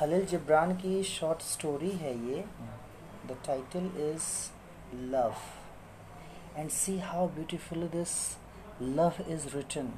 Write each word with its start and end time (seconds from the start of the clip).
खलील 0.00 0.24
जिब्रान 0.26 0.74
की 0.76 1.02
short 1.04 1.42
story 1.42 1.90
है 2.02 2.12
ये। 2.28 2.44
The 3.28 3.36
title 3.46 3.86
is 4.00 4.26
love 5.12 5.34
and 6.56 6.70
see 6.70 6.98
how 6.98 7.26
beautiful 7.28 7.86
this 7.88 8.14
love 8.82 9.20
is 9.28 9.46
written 9.56 9.92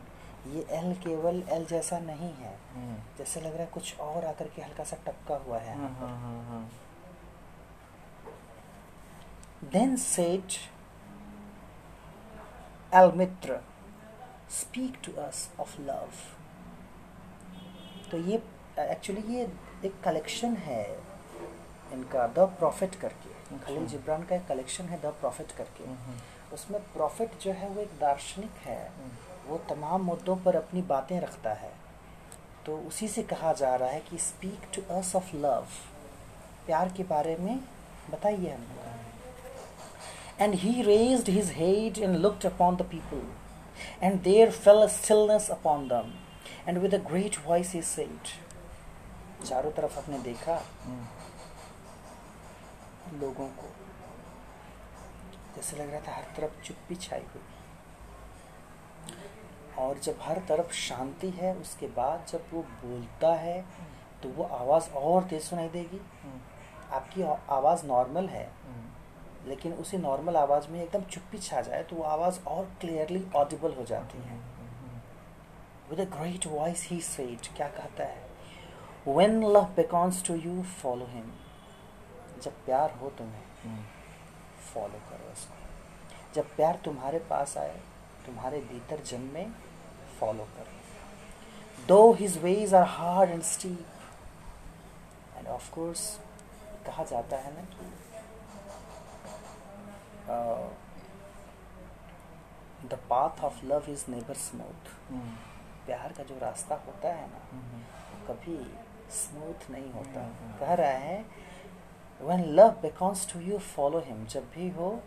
ये 0.52 0.66
L 0.78 0.92
केवल 1.04 1.42
एल 1.48 1.64
जैसा 1.66 1.98
नहीं 1.98 2.32
है। 2.34 2.54
हम्म, 2.74 2.96
जैसे 3.18 3.40
लग 3.40 3.52
रहा 3.52 3.62
है 3.62 3.70
कुछ 3.74 3.98
और 4.00 4.24
आकर 4.24 4.48
के 4.56 4.62
हल्का 4.62 4.84
सा 4.84 4.96
टपका 5.06 5.36
हुआ 5.46 5.58
है। 5.58 5.76
Then 9.72 9.96
said 10.04 10.54
Almitra, 12.92 13.58
speak 14.54 14.96
to 15.04 15.12
us 15.26 15.42
of 15.64 15.76
love. 15.88 16.24
तो 18.10 18.18
ये 18.30 18.42
एक्चुअली 18.78 19.34
ये 19.34 19.46
एक 19.84 20.00
कलेक्शन 20.04 20.54
है 20.56 20.84
इनका 21.92 22.26
द 22.26 22.38
प्रॉफिट 22.58 22.94
करके। 22.94 23.58
खलील 23.58 23.86
जिब्रान 23.86 24.22
का 24.22 24.36
एक 24.36 24.46
कलेक्शन 24.46 24.84
है 24.84 25.00
द 25.00 25.06
प्रॉफिट 25.20 25.52
करके। 25.52 25.84
उसमें 26.54 26.80
प्रॉफिट 26.80 27.38
जो 27.42 27.52
है 27.52 27.68
वो 27.68 27.80
एक 27.82 27.90
दार्शनिक 28.00 28.50
है। 28.50 28.88
हम्म। 28.88 29.48
वो 29.48 29.58
तमाम 29.68 30.02
मुद्दों 30.02 30.36
पर 30.36 30.56
अपनी 30.56 30.82
बातें 30.82 31.20
रखता 31.20 31.52
है। 31.52 31.72
तो 32.66 32.76
उसी 32.78 33.08
से 33.08 33.22
कहा 33.22 33.52
जा 33.52 33.74
रहा 33.76 33.88
है 33.88 34.00
कि 34.00 34.18
speak 34.18 34.68
to 34.74 34.82
us 34.94 35.16
of 35.16 35.36
love 35.36 35.66
प्यार 36.66 36.88
के 36.88 37.02
बारे 37.02 37.36
में 37.36 37.60
बताइए 38.10 38.50
हमको। 38.50 38.80
And 40.40 40.54
he 40.54 40.70
raised 40.82 41.28
his 41.28 41.50
head 41.50 41.98
and 41.98 42.18
looked 42.22 42.44
upon 42.44 42.76
the 42.76 42.84
people, 42.84 43.24
and 44.02 44.20
there 44.22 44.50
a 44.50 44.88
stillness 44.88 45.44
upon 45.50 45.84
them. 45.88 46.08
And 46.68 46.80
with 46.82 46.94
a 46.94 47.00
great 47.10 47.36
voice 47.48 47.70
he 47.72 47.82
said, 47.82 48.32
चारों 49.42 49.70
तरफ़ 49.72 49.98
आपने 49.98 50.18
देखा? 50.20 50.56
हम्म, 50.84 51.06
लोगों 53.20 53.48
को। 53.48 53.68
जैसे 55.56 55.76
लग 55.76 55.90
रहा 55.90 56.00
था 56.00 56.12
हर 56.16 56.24
तरफ़ 56.36 56.62
चुप्पी 56.64 56.94
छाई 56.96 57.24
हुई। 57.34 57.42
और 59.78 59.98
जब 59.98 60.18
हर 60.22 60.38
तरफ़ 60.48 60.72
शांति 60.76 61.30
है 61.30 61.54
उसके 61.56 61.86
बाद 61.86 62.26
जब 62.28 62.44
वो 62.52 62.62
बोलता 62.84 63.34
है 63.36 63.64
तो 64.22 64.28
वो 64.28 64.44
आवाज़ 64.54 64.90
और 64.90 65.24
तेज 65.24 65.42
सुनाई 65.42 65.68
देगी। 65.68 66.00
हम्म, 66.22 66.40
आपकी 66.92 67.22
आवाज़ 67.50 67.84
नॉर्मल 67.86 68.26
है 68.28 68.44
हम्म, 68.64 69.48
लेकिन 69.48 69.72
उसी 69.74 69.98
नॉर्मल 69.98 70.36
आवाज़ 70.36 70.68
में 70.68 70.82
एकदम 70.82 71.02
चुप्पी 71.04 71.38
छा 71.38 71.60
जाए 71.60 71.82
तो 71.82 71.96
वो 71.96 72.02
आवाज़ 72.06 72.40
और 72.46 72.64
क्लियरली 72.80 73.24
ऑडिबल 73.36 73.72
हो 73.72 73.84
जाती 73.84 74.18
है। 74.18 74.36
With 75.90 76.00
a 76.00 76.04
great 76.10 76.46
voice 76.46 76.88
he 76.88 77.00
said 77.02 77.54
क्या 77.56 77.68
कहता 77.70 78.04
है? 78.04 78.31
When 79.06 79.42
love 79.52 79.64
beckons 79.76 80.22
to 80.26 80.34
you 80.34 80.62
follow 80.82 81.06
him 81.10 81.32
जब 82.42 82.64
प्यार 82.64 82.90
हो 83.00 83.08
तुम्हें 83.18 83.42
हम्म, 83.64 83.82
फॉलो 84.72 84.98
करो 85.10 85.32
उसको। 85.32 85.54
जब 86.34 86.54
प्यार 86.56 86.78
तुम्हारे 86.84 87.18
पास 87.30 87.56
आए 87.58 87.80
तुम्हारे 88.26 88.60
भीतर 88.70 89.00
जन्मे 89.06 89.44
फॉलो 90.20 90.44
करो। 90.56 91.86
Though 91.88 92.12
his 92.20 92.36
ways 92.42 92.74
are 92.74 92.84
hard 92.88 93.30
and 93.30 93.42
steep 93.42 93.86
and 95.36 95.46
of 95.48 95.70
course 95.74 96.06
कहा 96.86 97.04
जाता 97.10 97.36
है 97.36 97.54
ना 97.54 97.62
कि 97.74 97.90
the 102.88 102.98
path 103.10 103.44
of 103.44 103.64
love 103.66 103.84
is 103.90 104.04
never 104.10 104.34
smooth 104.44 104.88
hmm, 105.10 105.34
प्यार 105.86 106.12
का 106.16 106.22
जो 106.24 106.38
रास्ता 106.42 106.74
होता 106.86 107.08
है 107.14 107.26
ना 107.30 107.40
हम्म, 107.52 107.80
वो 108.12 108.26
कभी 108.32 108.56
स्मूथ 109.12 109.70
नहीं 109.70 109.92
होता। 109.92 110.20
कह 110.60 110.74
रहा 110.74 110.90
है 110.90 111.24
when 112.20 112.42
love 112.58 112.74
beckons 112.82 113.22
to 113.30 113.40
you 113.46 113.58
follow 113.58 114.02
him. 114.08 114.26
जब 114.28 114.50
भी 114.54 114.68
हो 114.68 115.00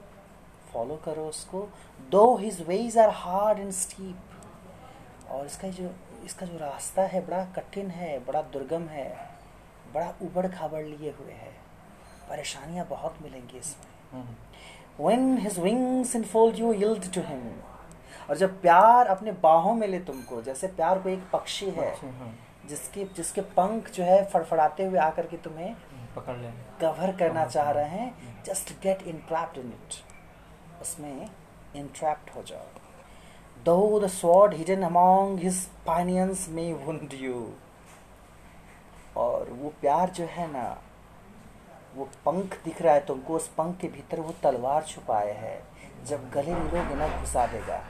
फॉलो 0.74 0.96
करो 0.96 1.28
उसको। 1.28 1.68
दो 2.12 2.40
his 2.40 2.62
ways 2.62 2.98
are 2.98 3.12
hard 3.26 3.60
and 3.60 3.76
steep. 3.82 4.18
और 5.30 5.46
इसका 5.46 5.68
जो 5.68 5.92
इसका 6.26 6.46
जो 6.46 6.58
रास्ता 6.58 7.02
है 7.02 7.26
बड़ा 7.26 7.44
कठिन 7.46 7.90
है 7.90 8.18
बड़ा 8.26 8.42
दुर्गम 8.42 8.88
है 8.88 9.30
बड़ा 9.94 10.14
उबड़ 10.22 10.48
खाबड़ 10.48 10.84
लिए 10.84 11.12
हुए 11.20 11.32
है। 11.32 11.52
परेशानियाँ 12.30 12.88
बहुत 12.88 13.16
मिलेंगी 13.22 13.58
इसमें। 13.58 13.94
हम्म, 14.12 15.38
his 15.38 15.60
wings 15.60 16.16
in 16.16 16.24
enfold 16.24 16.60
you 16.60 16.74
yield 16.74 17.08
to 17.08 17.26
him. 17.26 17.48
और 18.30 18.38
जब 18.38 18.62
प्यार 18.62 19.08
अपने 19.08 19.32
बाहों 19.32 19.74
में 19.74 19.88
ले 19.88 20.00
तुमको 20.00 20.42
जैसे 20.42 20.68
प्यार 20.68 21.00
को 21.00 21.10
एक 21.10 21.24
पक्षी 21.34 21.66
है 21.66 21.90
हाँ, 21.96 22.36
जिसके 22.70 23.04
जिसके 23.16 23.42
पंख 23.58 23.90
जो 23.92 24.04
है 24.04 24.24
फड़फड़ाते 24.30 24.86
हुए 24.86 25.00
आकर 25.00 25.28
के 25.28 25.38
तुम्हें 25.38 25.76
पकड़ 26.16 26.36
ले 26.38 26.50
कवर 26.82 27.16
करना 27.18 27.40
हाँ, 27.40 27.50
चाह 27.50 27.66
हाँ। 27.66 27.74
रहे 27.74 27.90
हैं। 27.90 28.44
Just 28.44 28.72
get 28.84 29.02
entrapped 29.04 29.58
in 29.58 29.68
it 29.68 30.82
उसमें 30.82 31.30
इंट्रैप्ड 31.76 32.30
हो 32.36 32.44
जाओ। 32.44 33.64
Though 33.66 34.00
the 34.00 34.08
sword 34.08 34.54
hidden 34.54 34.84
among 34.84 35.40
his 35.40 35.66
pinions 35.88 36.48
में 36.50 36.74
वुंड 36.86 37.14
यू 37.14 37.52
और 39.18 39.50
वो 39.52 39.74
प्यार 39.82 40.10
जो 40.10 40.26
है 40.26 40.52
ना 40.52 40.66
वो 41.96 42.10
पंख 42.26 42.58
दिख 42.66 42.82
रहा 42.82 42.94
है 42.94 43.06
तुमको 43.06 43.36
उस 43.36 43.48
पंख 43.48 43.78
के 43.78 43.88
भीतर 43.88 44.20
वो 44.20 44.34
तलवार 44.44 44.84
छुपाए 44.84 45.32
है। 45.34 45.62
जब 46.06 46.30
गले 46.30 46.54
मिलोगे 46.54 46.96
ना 46.96 47.08
घुसा 47.20 47.46
देगा। 47.48 47.82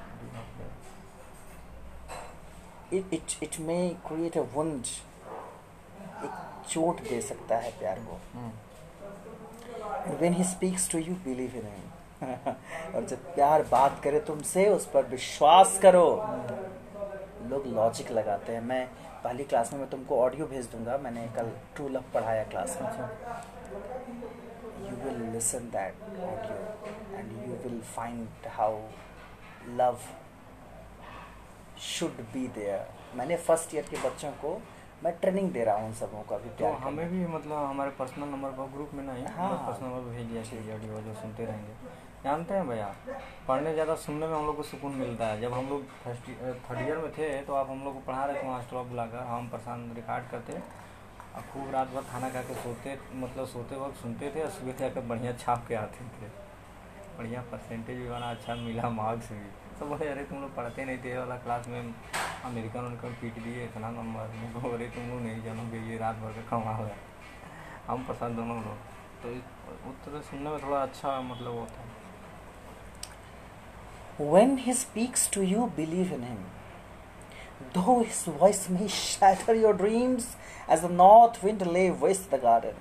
It 2.94 3.14
it 3.14 3.44
it 3.44 3.60
may 3.60 3.78
create 4.08 4.38
a 4.38 4.42
wound 4.54 4.86
एक 6.26 6.32
चोट 6.70 7.02
दे 7.10 7.22
सकता 7.22 7.58
है 7.58 7.72
प्यार 7.80 8.00
को। 8.08 8.20
when 10.20 10.34
he 10.34 10.44
speaks 10.44 10.88
to 10.88 11.00
you, 11.06 11.16
believe 11.26 11.56
in 11.60 11.66
him. 11.72 11.92
और 12.96 13.06
जब 13.10 13.34
प्यार 13.36 13.64
बात 13.72 14.00
करे 14.04 14.20
तुमसे 14.28 14.68
उस 14.70 14.86
पर 14.94 15.06
विश्वास 15.08 15.80
करो। 15.82 16.06
लोग 17.50 17.66
लॉजिक 17.68 18.12
लगाते 18.12 18.54
हैं। 18.54 18.62
मैं 18.62 18.86
पहली 19.24 19.44
क्लास 19.44 19.74
में 19.74 19.80
मैं 19.80 19.90
तुमको 19.90 20.20
ऑडियो 20.22 20.46
भेज 20.48 20.66
दूँगा। 20.72 20.98
मैंने 20.98 21.28
कल 21.36 21.52
ट्रू 21.76 21.88
लव 21.90 22.04
पढ़ाया 22.14 22.44
क्लास 22.54 22.78
में। 22.82 22.90
You 24.90 24.96
will 25.04 25.22
listen 25.34 25.70
that 25.76 26.04
audio 26.24 27.18
and 27.18 27.32
you 27.48 27.56
will 27.64 27.82
find 27.96 28.48
how 28.58 28.80
love 29.78 29.98
should 31.82 32.22
be 32.34 32.48
there 32.56 32.88
मैंने 33.18 33.38
फ़र्स्ट 33.38 33.76
ईयर 33.76 33.84
के 33.84 33.98
बच्चों 34.00 34.32
को 34.42 34.60
मैं 35.04 35.12
ट्रेनिंग 35.22 35.52
दे 35.52 35.64
रहा 35.64 35.76
हूँ 35.76 35.88
उन 35.88 35.94
सबों 35.94 36.22
का 36.30 36.36
अभी 36.36 36.50
तो 36.60 36.72
हमें 36.84 37.10
भी 37.10 37.26
मतलब 37.28 37.52
हमारे 37.52 37.92
पर्सनल 37.98 38.28
नंबर 38.28 38.50
पर 38.52 38.72
ग्रुप 38.74 38.92
में 38.94 39.04
नहीं 39.04 39.26
हाँ। 39.36 39.50
पर्सनल 39.68 39.88
नंबर 39.88 40.10
भेज 40.12 40.26
दिया 40.28 40.42
कि 40.44 40.72
ऑडियो 40.74 41.02
जो 41.02 41.14
सुनते 41.14 41.46
रहेंगे। 41.46 41.74
जानते 42.24 42.54
हैं 42.54 42.68
भैया 42.68 42.88
पढ़ने 43.48 43.74
ज़्यादा 43.74 43.96
सुनने 43.96 44.28
में 44.28 44.36
हम 44.36 44.46
लोग 44.46 44.56
को 44.58 44.64
सुकून 44.64 44.96
मिलता 44.96 45.28
है। 45.28 45.42
जब 45.42 45.54
हम 45.54 45.70
लोग 45.70 45.84
फ़र्स्ट 46.04 46.30
थर्ड 46.70 46.88
ईयर 46.88 46.98
में 46.98 47.12
थे 47.18 47.30
तो 47.42 47.54
आप 47.54 47.70
हम 47.70 47.84
लोग 47.84 47.94
को 47.94 48.00
पढ़ा 48.08 48.24
रहे 48.26 48.42
थे 48.42 48.48
मास्टर 48.48 48.76
ऑफ़ 48.76 48.88
बुलाकर 48.88 49.24
हम 49.26 49.50
प्रशांत 49.50 49.96
रिकॉर्ड 49.96 50.30
करते। 50.32 50.54
और 50.54 51.42
खूब 51.54 51.70
रात 51.72 51.88
भर 51.88 52.02
खाना 52.12 52.30
खा 52.30 52.42
के 52.42 52.54
सोते 52.56 52.98
मतलब 53.16 53.48
सोते 53.48 53.76
वक्त 53.76 54.02
सुनते 54.02 54.32
थे 54.36 54.42
और 54.42 54.50
सुबह 54.52 54.78
जाकर 54.80 55.02
बढ़िया 55.08 55.34
छाप 55.36 55.68
के 55.68 55.76
आते 55.76 56.06
थे। 56.16 56.30
बढ़िया 57.18 57.42
परसेंटेज 57.52 57.98
भी 57.98 58.10
बना 58.10 58.30
अच्छा 58.32 58.56
मिला 58.56 58.90
मार्क्स 58.92 59.32
भी। 59.32 59.65
तो 59.80 59.86
बोले 59.86 60.08
अरे 60.10 60.24
तुम 60.24 60.42
लोग 60.42 60.56
पढ़ते 60.56 60.86
नहीं 60.86 60.98
थे 61.04 61.18
वाला 61.18 61.36
क्लास 61.46 61.68
में। 61.68 61.94
अमेरिकन 62.46 62.86
उनका 62.86 63.08
पीट 63.22 63.36
दिए 63.44 63.64
इतना 63.64 63.90
नंबर 63.92 64.28
मैं 64.40 64.50
बोल 64.54 64.72
अरे 64.74 64.88
तुम 64.96 65.10
लोग 65.10 65.20
नहीं 65.22 65.44
जानोगे 65.44 65.80
ये 65.92 65.98
रात 65.98 66.16
भर 66.16 66.32
का 66.32 66.44
कमा 66.50 66.74
हुआ 66.76 66.88
है। 66.88 66.98
हम 67.88 68.04
पसंद 68.10 68.36
दोनों 68.38 68.58
लोग। 68.64 68.78
तो 69.24 69.30
उस 69.90 69.96
तरह 70.06 70.22
सुनने 70.30 70.50
में 70.50 70.60
थोड़ा 70.64 70.82
अच्छा 70.82 71.20
मतलब 71.22 71.54
होता 71.60 71.82
है। 71.82 71.90
When 74.32 74.52
he 74.66 74.74
speaks 74.82 75.22
to 75.36 75.42
you, 75.44 75.62
believe 75.78 76.12
in 76.18 76.22
him. 76.24 76.42
Though 77.74 77.98
his 78.02 78.20
voice 78.40 78.64
may 78.70 78.88
shatter 78.88 79.56
your 79.56 79.74
dreams 79.74 80.24
as 80.70 80.82
the 80.82 80.94
north 81.02 81.44
wind 81.44 81.62
lay 81.78 81.88
waste 82.04 82.28
the 82.32 82.40
garden. 82.46 82.78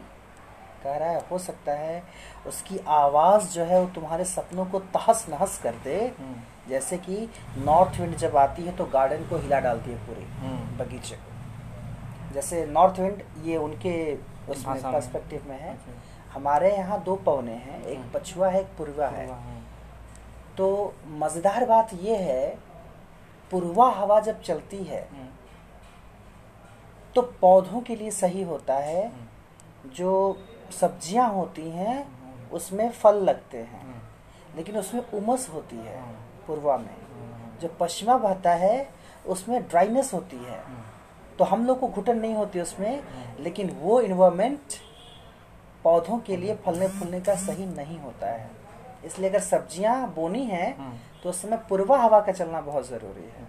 कह 0.85 0.96
रहा 0.96 1.11
है 1.11 1.20
हो 1.31 1.38
सकता 1.38 1.73
है 1.73 2.02
उसकी 2.46 2.79
आवाज़ 2.94 3.52
जो 3.52 3.64
है 3.64 3.81
वो 3.81 3.87
तुम्हारे 3.94 4.25
सपनों 4.32 4.67
को 4.67 4.79
तहस 4.96 5.26
नहस 5.29 5.58
कर 5.62 5.75
दे। 5.85 5.99
जैसे 6.69 6.99
कि 6.99 7.28
नॉर्थ 7.58 8.00
विंड 8.00 8.16
जब 8.16 8.37
आती 8.37 8.62
है 8.62 8.76
तो 8.76 8.84
गार्डन 8.84 9.25
को 9.25 9.38
हिला 9.38 9.61
डालती 9.61 9.90
है 9.90 9.96
पूरी 10.06 10.25
हम्म। 10.25 10.76
बगीचे 10.78 11.16
को। 11.16 12.34
जैसे 12.34 12.64
नॉर्थ 12.66 12.99
विंड 13.00 13.22
ये 13.44 13.56
उनके 13.56 13.94
उसमें 14.49 14.82
पर्सपेक्टिव 14.82 15.44
में। 15.49 15.58
है। 15.61 15.72
अच्छा। 15.72 15.93
हमारे 16.34 16.76
यहाँ 16.76 17.02
दो 17.02 17.16
पवने 17.16 17.52
हैं 17.52 17.82
एक 17.84 17.99
हम्म। 17.99 18.11
पछुआ 18.14 18.49
है 18.49 18.61
एक 18.61 18.66
पूर्वा 18.78 19.06
है। 19.08 19.26
तो 20.56 20.94
मज़ेदार 21.08 21.64
बात 21.66 21.90
यह 21.94 22.19
है 22.19 22.58
पूर्वा 23.50 23.90
हवा 23.90 24.20
जब 24.20 24.40
चलती 24.43 24.76
है 24.84 25.00
हम्म, 25.12 25.28
तो 27.14 27.22
पौधों 27.40 27.81
के 27.81 27.96
लिए 27.96 28.10
सही 28.10 28.43
होता 28.43 28.75
है 28.75 29.06
हम्म, 29.06 29.90
जो 29.90 30.38
सब्ज़ियाँ 30.81 31.28
होती 31.32 31.70
हैं 31.70 31.96
उसमें 32.50 32.90
फल 32.90 33.14
लगते 33.14 33.58
हैं। 33.58 34.02
लेकिन 34.56 34.76
उसमें 34.76 35.00
उमस 35.14 35.49
होती 35.55 35.76
है। 35.76 36.02
पूर्वा 36.46 36.76
में। 36.76 36.96
जो 37.61 37.69
पश्चिमा 37.81 38.17
बहता 38.19 38.55
है, 38.55 38.88
उसमें 39.26 39.62
ड्राइनेस 39.62 40.12
होती 40.14 40.37
है। 40.37 40.62
तो 41.38 41.44
हम 41.44 41.67
लोग 41.67 41.81
को 41.81 41.88
घुटन 41.88 42.19
नहीं 42.19 42.35
होती 42.35 42.61
उसमें, 42.61 43.02
लेकिन 43.41 43.70
वो 43.81 44.00
इन्वायरमेंट 44.00 44.75
पौधों 45.85 46.19
के 46.19 46.37
लिए 46.37 46.55
फलने 46.56 46.88
फूलने 46.88 47.20
का 47.20 47.35
सही 47.37 47.67
नहीं 47.67 47.99
होता 47.99 48.26
है। 48.26 48.50
इसलिए 49.05 49.29
अगर 49.31 49.41
सब्ज़ियाँ 49.41 50.12
बोनी 50.14 50.44
हैं। 50.44 51.00
तो 51.23 51.29
उस 51.31 51.43
समय 51.43 51.56
पूर्वा 51.69 51.99
हवा 51.99 52.20
का 52.20 52.32
चलना 52.32 52.61
बहुत 52.61 52.88
ज़रूरी 52.88 53.23
है। 53.23 53.46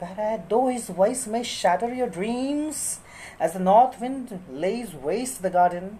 कह 0.00 0.12
रहा 0.12 0.26
है 0.26 0.38
though 0.48 0.68
his 0.70 0.90
voice 0.92 1.26
may 1.28 1.42
shatter 1.42 1.92
your 1.92 2.08
dreams 2.08 3.00
as 3.42 3.56
the 3.56 3.60
north 3.60 4.00
wind 4.02 4.38
lays 4.52 4.94
waste 5.04 5.42
the 5.42 5.52
garden 5.52 5.90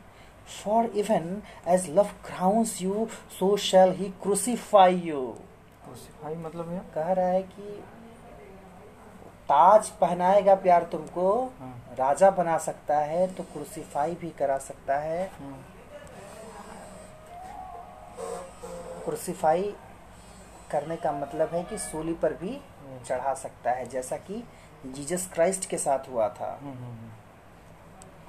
for 0.54 0.84
even 0.96 1.42
as 1.68 1.88
love 1.90 2.10
crowns 2.26 2.80
you 2.82 3.06
so 3.38 3.56
shall 3.62 3.92
he 3.96 4.08
crucify 4.22 5.00
you 5.04 5.20
crucify 5.84 6.34
मतलब 6.34 6.68
भैया 6.68 6.82
कह 6.94 7.12
रहा 7.12 7.26
है 7.26 7.42
कि 7.42 7.82
ताज 9.48 9.88
पहनाएगा 10.00 10.54
प्यार 10.54 10.82
तुमको 10.92 11.30
हाँ। 11.60 11.74
राजा 11.98 12.30
बना 12.36 12.56
सकता 12.58 12.98
है 12.98 13.26
तो 13.34 13.42
क्रूसीफाई 13.42 14.14
भी 14.20 14.30
करा 14.38 14.58
सकता 14.58 14.96
है। 14.98 15.30
क्रूसीफाई 19.04 19.74
करने 20.70 20.96
का 20.96 21.12
मतलब 21.12 21.54
है 21.54 21.62
कि 21.64 21.78
सूली 21.78 22.14
पर 22.22 22.32
भी 22.34 22.58
चढ़ा 23.08 23.34
सकता 23.34 23.70
है 23.70 23.86
जैसा 23.88 24.16
कि 24.28 24.42
जीसस 24.86 25.28
क्राइस्ट 25.32 25.68
के 25.70 25.78
साथ 25.78 26.08
हुआ 26.10 26.28
था। 26.30 26.52
हम्म, 26.62 27.10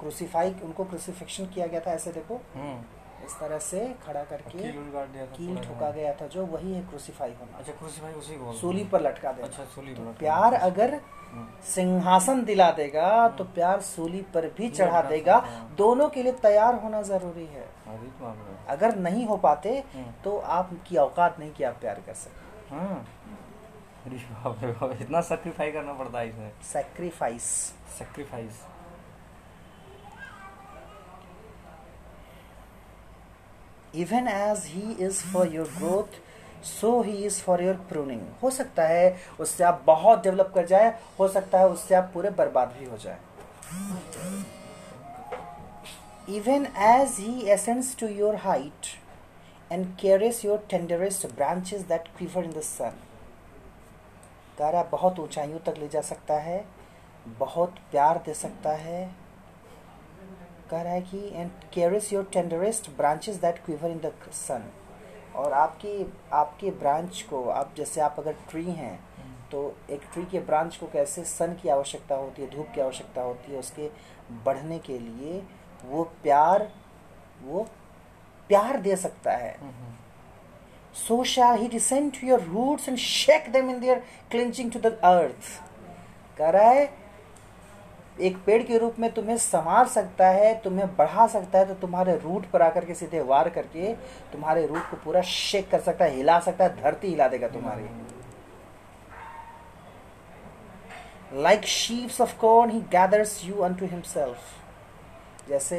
क्रूसीफाई 0.00 0.54
उनको 0.64 0.84
क्रूसीफिक्शन 0.84 1.46
किया 1.46 1.66
गया 1.66 1.80
था 1.80 1.92
ऐसे 1.92 2.12
देखो। 2.12 2.40
हम्म। 2.54 3.24
इस 3.26 3.38
तरह 3.40 3.58
से 3.58 3.78
खड़ा 4.06 4.22
करके 4.24 4.58
कील 4.58 4.72
पूरा 4.72 5.62
ठुका 5.62 5.90
गया 5.90 6.12
था 6.14 6.26
जो 6.26 6.44
वही 6.46 6.72
है 6.72 6.80
क्रूसीफाई 6.88 7.30
होना। 7.30 7.58
अच्छा 7.58 7.72
क्रूसीफाई 7.72 8.12
उसी 8.12 8.34
को 8.34 8.52
सूली 8.52 8.84
पर 8.84 9.00
लटका 9.02 9.32
देना। 9.32 9.46
अच्छा 9.46 9.64
सूली 9.64 9.94
पर 9.94 10.00
लटका 10.00 10.18
प्यार 10.18 10.54
अगर 10.54 10.94
हम्म, 10.94 11.46
सिंहासन 11.64 12.44
दिला 12.44 12.70
देगा 12.72 13.06
तो 13.28 13.44
प्यार 13.54 13.80
सूली 13.80 14.20
पर 14.34 14.46
भी 14.58 14.68
चढ़ा 14.70 15.00
देगा। 15.02 15.38
दोनों 15.78 16.08
के 16.08 16.22
लिए 16.22 16.32
तैयार 16.42 16.74
होना 16.82 17.02
ज़रूरी 17.02 17.46
है। 17.46 17.64
अरे 17.86 18.08
तो। 18.20 18.34
अगर 18.68 18.96
नहीं 18.98 19.26
हो 19.26 19.36
पाते 19.38 19.72
हम्म। 19.94 20.12
तो 20.24 20.36
आपकी 20.60 20.96
औकात 20.98 21.38
नहीं 21.40 21.52
कि 21.52 21.64
आप 21.64 21.80
प्यार 21.80 22.02
कर 22.06 22.14
सकते 22.14 22.74
हाँ। 22.74 23.04
इतना 25.00 25.20
सेक्रीफाई 25.22 25.72
करना 25.72 25.92
पड़ता 25.92 26.18
है 26.18 26.28
इसमें। 26.28 26.52
Sacrifice 26.72 27.42
sacrifice 27.98 28.60
even 33.96 34.28
as 34.28 34.62
he 34.66 34.92
is 35.04 35.22
for 35.32 35.54
your 35.54 35.68
growth 35.76 36.20
so 36.64 37.00
he 37.02 37.12
is 37.26 37.40
for 37.42 37.62
your 37.62 37.74
pruning 37.88 38.20
हो 38.42 38.50
सकता 38.50 38.82
है 38.88 39.16
उससे 39.40 39.64
आप 39.64 39.82
बहुत 39.86 40.22
डेवलप 40.22 40.52
कर 40.54 40.66
जाए, 40.66 40.92
हो 41.18 41.28
सकता 41.28 41.58
है 41.58 41.68
उससे 41.68 41.94
आप 41.94 42.10
पूरे 42.14 42.30
बर्बाद 42.38 42.74
भी 42.78 42.86
हो 42.86 42.96
जाए। 42.98 43.18
Even 46.28 46.66
as 46.84 47.16
he 47.18 47.48
ascends 47.50 47.96
to 47.98 48.06
your 48.08 48.36
height 48.36 48.86
and 49.72 49.86
caresses 49.96 50.44
your 50.44 50.66
tenderest 50.70 51.26
branches 51.34 51.82
that 51.88 52.08
quiver 52.16 52.44
in 52.44 52.50
the 52.52 52.60
sun 52.62 52.98
तारा 54.58 54.82
बहुत 54.92 55.18
ऊंचाइयों 55.20 55.58
तक 55.66 55.78
ले 55.78 55.88
जा 55.88 56.00
सकता 56.00 56.34
है, 56.40 56.64
बहुत 57.38 57.74
प्यार 57.90 58.18
दे 58.26 58.34
सकता 58.34 58.72
है 58.72 59.04
कह 60.70 60.82
रहा 60.82 60.92
है 60.92 61.00
कि 61.00 61.18
and 61.34 61.50
caresses 61.74 62.12
your 62.12 62.24
tenderest 62.32 62.90
branches 62.96 63.36
that 63.40 63.58
quiver 63.64 63.90
in 63.90 63.98
the 63.98 64.12
sun 64.32 64.70
और 65.36 65.52
आपकी, 65.52 66.12
आपके 66.32 66.70
ब्रांच 66.70 67.22
को, 67.30 67.44
आप 67.50 67.74
जैसे 67.76 68.00
आप 68.00 68.16
अगर 68.18 68.32
ट्री 68.50 68.64
हैं 68.64 68.98
तो 69.50 69.74
एक 69.90 70.02
ट्री 70.12 70.24
के 70.30 70.40
ब्रांच 70.40 70.76
को 70.76 70.86
कैसे 70.92 71.24
सन 71.24 71.54
की 71.62 71.68
आवश्यकता 71.68 72.14
होती 72.14 72.42
है, 72.42 72.50
धूप 72.50 72.68
की 72.74 72.80
आवश्यकता 72.80 73.22
होती 73.22 73.52
है, 73.52 73.58
उसके 73.58 73.90
बढ़ने 74.44 74.78
के 74.78 74.98
लिए 74.98 75.42
वो 75.84 76.04
प्यार 76.22 76.68
वो 77.44 77.66
प्यार 78.48 78.80
दे 78.80 78.96
सकता 78.96 79.32
है। 79.36 79.56
So 80.98 81.16
shall 81.24 81.58
he 81.60 81.66
descend 81.68 82.14
to 82.14 82.26
your 82.26 82.38
roots 82.42 82.88
and 82.88 82.98
shake 82.98 83.48
them 83.54 83.66
in 83.70 83.80
their 83.80 83.96
clinging 84.30 84.70
to 84.74 84.80
the 84.84 84.92
earth. 85.08 85.48
कह 86.38 86.50
रहा 86.50 86.68
है 86.68 86.86
एक 88.20 88.36
पेड़ 88.46 88.62
के 88.62 88.78
रूप 88.78 88.98
में 88.98 89.10
तुम्हें 89.12 89.36
संवार 89.38 89.86
सकता 89.88 90.26
है, 90.28 90.54
तुम्हें 90.60 90.86
बढ़ा 90.96 91.26
सकता 91.26 91.58
है 91.58 91.66
तो 91.66 91.74
तुम्हारे 91.74 92.16
रूट 92.18 92.46
पर 92.50 92.62
आकर 92.62 92.84
के 92.84 92.94
सीधे 92.94 93.20
वार 93.20 93.48
करके 93.48 93.92
तुम्हारे 94.32 94.66
रूट 94.66 94.90
को 94.90 94.96
पूरा 94.96 95.20
शेक 95.22 95.70
कर 95.70 95.80
सकता 95.80 96.04
है, 96.04 96.14
हिला 96.16 96.38
सकता 96.40 96.64
है, 96.64 96.76
धरती 96.82 97.08
हिला 97.08 97.28
देगा 97.28 97.48
तुम्हारी। 97.48 97.84
Like 101.34 101.64
sheaves 101.66 102.20
of 102.20 102.34
corn, 102.40 102.72
he 102.72 102.80
gathers 102.90 103.34
you 103.44 103.62
unto 103.68 103.90
himself. 103.92 104.36
जैसे 105.48 105.78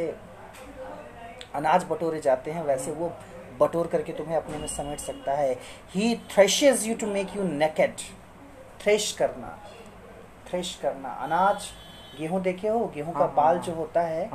अनाज 1.55 1.83
बटोरे 1.89 2.19
जाते 2.21 2.51
हैं, 2.51 2.63
वैसे 2.63 2.91
वो 2.91 3.11
बटोर 3.59 3.87
करके 3.87 4.13
तुम्हें 4.13 4.35
अपने 4.37 4.57
में 4.57 4.67
समेट 4.67 4.99
सकता 4.99 5.33
है। 5.33 5.53
He 5.91 6.15
threshes 6.31 6.87
you 6.87 6.95
to 6.95 7.07
make 7.07 7.35
you 7.35 7.43
naked 7.43 7.93
thresh 8.81 9.11
करना 9.11 9.57
थ्रेश 10.49 10.75
करना। 10.81 11.09
अनाज 11.09 11.69
गेहूँ 12.17 12.41
देखे 12.41 12.67
हो 12.67 12.85
गेहूँ 12.95 13.13
का 13.13 13.19
हाँ, 13.19 13.27
हाँ, 13.27 13.35
बाल 13.35 13.55
हाँ। 13.55 13.63
जो 13.63 13.73
होता 13.73 14.01
है 14.01 14.29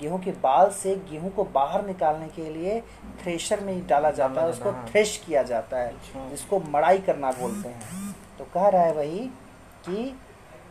गेहूँ 0.00 0.18
के 0.22 0.30
बाल 0.42 0.70
से 0.72 0.94
गेहूँ 1.10 1.30
को 1.30 1.44
बाहर 1.54 1.86
निकालने 1.86 2.28
के 2.36 2.48
लिए 2.50 2.80
थ्रेशर 3.22 3.60
में 3.60 3.72
ही 3.72 3.80
डाला 3.88 4.10
जाता 4.10 4.40
है 4.40 4.48
उसको। 4.48 4.72
थ्रेश 4.90 5.16
किया 5.26 5.42
जाता 5.42 5.78
है 5.78 5.88
अच्छा। 5.88 6.28
जिसको 6.30 6.60
मड़ाई 6.68 6.98
करना 7.08 7.32
बोलते 7.40 7.68
हैं 7.68 8.14
तो 8.38 8.44
कह 8.54 8.68
रहा 8.68 8.82
है 8.82 8.92
वही 8.94 9.18
कि 9.88 10.14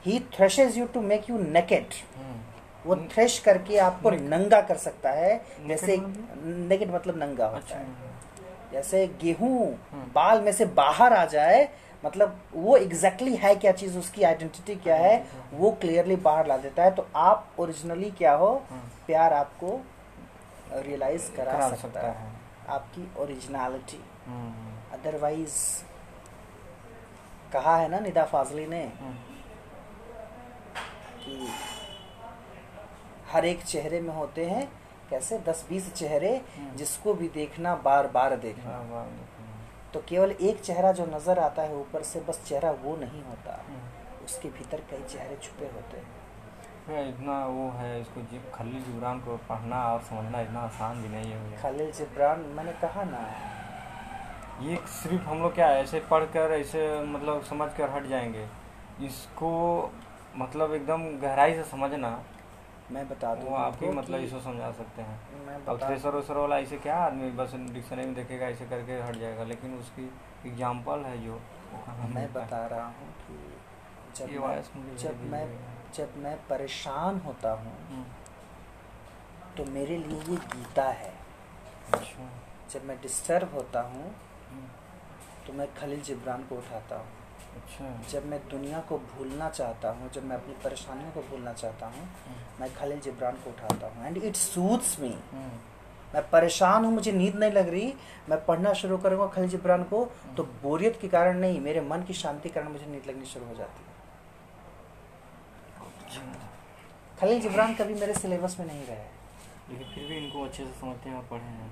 he 0.06 0.20
threshes 0.36 0.78
you 0.78 0.86
to 0.86 1.02
make 1.02 1.30
you 1.30 1.38
naked 1.40 1.94
hmm, 2.18 2.40
वो 2.86 2.96
थ्रेश 3.14 3.38
करके 3.40 3.78
आपको 3.80 4.12
नंगा 4.12 4.62
कर 4.62 4.78
सकता 4.78 5.10
है 5.12 5.36
जैसे 5.68 5.98
मतलब? 5.98 6.68
नेकेड 6.70 6.94
मतलब 6.94 7.18
नंगा 7.18 7.46
होता 7.46 7.58
अच्छा 7.58 7.76
है 7.76 8.08
जैसे 8.72 9.06
गेहूँ 9.22 9.58
हम्म। 9.92 10.04
बाल 10.16 10.42
में 10.42 10.52
से 10.52 10.66
बाहर 10.78 11.14
आ 11.14 11.26
जाए 11.28 11.68
मतलब 12.04 12.40
वो 12.54 12.76
एग्जैक्टली 12.78 13.32
exactly 13.32 13.44
है 13.44 13.56
क्या 13.56 13.72
चीज़ 13.72 13.98
उसकी 13.98 14.24
आइडेंटिटी 14.24 14.76
क्या 14.84 14.96
है 14.96 15.16
वो 15.54 15.72
क्लियरली 15.82 16.16
बाहर 16.28 16.48
ला 16.48 16.58
देता 16.58 16.84
है 16.84 16.92
तो 16.96 17.08
आप 17.18 17.56
ओरिजिनली 17.60 18.10
क्या 18.18 18.34
हो 18.34 18.52
हम्म। 18.70 18.82
प्यार 19.08 19.34
आपको 19.34 19.80
रियलाइज़ 20.74 21.32
करा, 21.36 21.52
करा 21.54 21.70
सकता, 21.70 21.82
सकता 21.82 22.00
है 22.02 22.14
है। 22.16 22.32
आपकी 22.70 23.08
ओरिजिनलिटी 23.22 24.02
हम्म, 24.28 24.74
अदरवाइज़ 24.94 25.58
कहा 27.54 27.76
है 27.78 27.88
ना 27.90 28.00
निदा 28.00 28.24
फाजली 28.26 28.66
ने 28.68 28.84
हम्म, 29.00 29.14
कि 31.24 31.48
हर 33.32 33.46
एक 33.46 33.64
चेहरे 33.64 34.00
में 34.02 34.14
होते 34.16 34.46
हैं 34.46 34.68
कैसे 35.10 35.38
दस 35.48 35.66
बीस 35.70 35.94
चेहरे 35.94 36.36
हम्म। 36.58 36.76
जिसको 36.78 37.14
भी 37.14 37.28
देखना 37.36 37.76
बार 37.86 38.08
बार 38.08 38.36
देखना 38.38 38.72
हाँ, 38.72 38.84
वाह, 38.92 39.06
देखो। 39.06 39.39
तो 39.94 40.00
केवल 40.10 40.32
एक 40.32 40.62
चेहरा 40.62 40.92
जो 40.92 41.06
नज़र 41.06 41.40
आता 41.40 41.62
है 41.62 41.76
ऊपर 41.76 42.04
से 42.04 42.20
बस 42.20 42.44
चेहरा 42.48 42.72
वो 42.84 42.96
नहीं 42.96 43.24
होता। 43.24 43.54
हम्म। 43.68 44.26
उसके 44.26 44.50
भीतर 44.50 44.82
कई 44.92 45.04
चेहरे 45.04 45.38
छुपे 45.44 45.66
होते 45.66 45.98
हैं। 45.98 47.08
इतना 47.10 47.46
वो 47.46 47.70
है 47.72 48.00
इसको 48.02 48.22
जी 48.22 48.40
खली 48.54 48.80
जिब्रान 48.82 49.20
को 49.20 49.36
पढ़ना 49.50 49.84
और 49.94 50.00
समझना 50.02 50.42
इतना 50.42 50.60
आसान 50.60 51.02
भी 51.02 51.10
नहीं 51.10 51.32
है। 51.32 51.58
खालिल 51.62 51.92
जिब्रान 51.92 52.40
मैंने 52.56 52.72
कहा 52.82 53.04
ना। 53.04 53.26
ये 54.62 54.76
सिर्फ़ 54.94 55.24
हम 55.24 55.42
लोग 55.42 55.54
क्या 55.56 55.68
है 55.68 55.82
ऐसे 55.84 56.00
पढ़ 56.10 56.24
कर 56.28 56.52
ऐसे 56.52 56.88
मतलब 57.04 57.44
समझ 57.44 57.70
कर 57.74 57.90
हट 57.90 58.08
जाएँगे। 58.08 58.48
इसको 59.06 59.52
मतलब 60.36 60.74
एकदम 60.74 61.04
गहराई 61.20 61.54
से 61.54 61.64
समझना 61.64 62.10
मैं 62.92 63.08
बता 63.10 63.34
दूँ 63.36 63.50
वो 63.50 63.56
आप 63.56 63.78
ही 63.82 63.90
मतलब 63.92 64.20
इसको 64.22 64.40
समझा 64.42 64.72
सकते 64.78 65.02
हैं। 65.02 65.18
अब 65.66 65.80
थ्रेसर 65.82 66.16
वेसर 66.16 66.38
वाला 66.38 66.58
ऐसे 66.60 66.78
क्या 66.86 66.96
आदमी 67.00 67.30
बस 67.40 67.54
डिक्शनरी 67.74 68.06
में 68.06 68.14
देखेगा 68.16 68.48
ऐसे 68.48 68.66
करके 68.66 69.00
हट 69.02 69.16
जाएगा 69.16 69.44
लेकिन 69.52 69.78
उसकी 69.80 70.06
एग्ज़ाम्पल 70.46 71.06
है 71.06 71.18
जो 71.26 71.40
मैं 72.16 72.32
बता 72.34 72.66
रहा 72.68 72.86
हूँ 72.86 73.14
कि 73.22 73.38
जब 74.18 74.32
मैं 74.42 74.96
जब 74.98 75.22
मैं 75.32 75.46
जब 75.96 76.18
मैं 76.24 76.36
परेशान 76.48 77.20
होता 77.26 77.52
हूँ 77.62 77.76
हम्म, 77.90 78.04
तो 79.58 79.66
मेरे 79.72 79.98
लिए 79.98 80.20
ये 80.20 80.36
गीता 80.56 80.88
है। 81.02 81.14
अच्छा। 81.94 82.28
जब 82.72 82.84
मैं 82.86 83.00
डिस्टर्ब 83.02 83.54
होता 83.54 83.82
हूँ 83.94 84.04
हम्म, 84.50 84.68
तो 85.48 85.54
मैं 85.54 85.68
खलील 85.76 86.02
जिब्रान 86.10 86.44
को 86.50 86.56
उठाता 86.56 86.96
हूँ। 86.96 87.19
अच्छा। 87.56 87.86
जब 88.12 88.26
मैं 88.30 88.40
दुनिया 88.50 88.80
को 88.90 88.98
भूलना 89.14 89.50
चाहता 89.50 89.90
हूँ 89.92 90.10
जब 90.14 90.24
मैं 90.26 90.36
अपनी 90.36 90.54
परेशानियों 90.64 91.12
को 91.12 91.22
भूलना 91.30 91.54
चाहता 91.54 91.86
हूँ 91.86 92.04
हम्म, 92.04 92.62
मैं 92.62 92.74
खलील 92.76 93.00
जिब्रान 93.00 93.36
को 93.44 93.50
उठाता 93.50 93.88
हूँ। 93.88 94.06
And 94.06 94.18
it 94.18 94.36
suits 94.36 95.00
me 95.00 95.10
hmm, 95.32 95.60
मैं 96.14 96.24
परेशान 96.30 96.86
हूँ 96.86 96.94
मुझे 96.94 97.12
नींद 97.12 97.36
नहीं 97.36 97.52
लग 97.52 97.70
रही 97.70 97.94
मैं 98.30 98.44
पढ़ना 98.46 98.74
शुरू 98.82 98.98
करूँगा 98.98 99.28
खलील 99.36 99.50
जिब्रान 99.50 99.84
को 99.92 100.06
तो 100.38 100.44
बोरियत 100.64 100.98
के 101.02 101.08
कारण 101.08 101.38
नहीं 101.40 101.60
मेरे 101.62 101.82
मन 101.90 102.04
की 102.08 102.14
शांति 102.22 102.50
के 102.50 102.54
कारण 102.56 102.72
मुझे 102.72 102.86
नींद 102.86 103.08
लगनी 103.10 103.26
शुरू 103.34 103.46
हो 103.46 103.56
जाती 103.56 103.84
है। 103.84 103.88
खलील 107.20 107.40
जिब्रान 107.42 107.74
कभी 107.76 107.94
मेरे 107.94 108.14
सिलेबस 108.14 108.56
में 108.60 108.66
नहीं 108.66 108.86
रहे। 108.86 109.08
लेकिन 109.70 109.88
फिर 109.94 110.08
भी 110.10 110.18
इनको 110.18 110.44
अच्छे 110.46 110.64
से 110.66 110.72
समझते 110.80 111.10
हैं 111.10 111.18
और 111.18 111.24
पढ़े 111.32 111.44
हैं। 111.44 111.72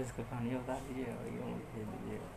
इसका 0.00 0.22
कहानी 0.22 0.50
बता 0.50 0.74
दीजिए 0.80 1.04
और 1.04 1.26
ये 1.26 1.38
मुझे 1.40 1.64
भेज 1.74 1.86
दीजिएगा 1.86 2.36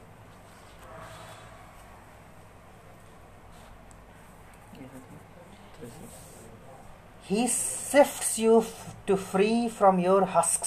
he 7.31 7.47
sifts 7.47 8.39
you 8.39 8.63
to 9.07 9.15
free 9.15 9.69
from 9.69 9.99
your 9.99 10.23
husk 10.23 10.63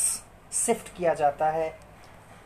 sift 0.52 0.96
किया 0.96 1.14
जाता 1.14 1.50
है। 1.50 1.78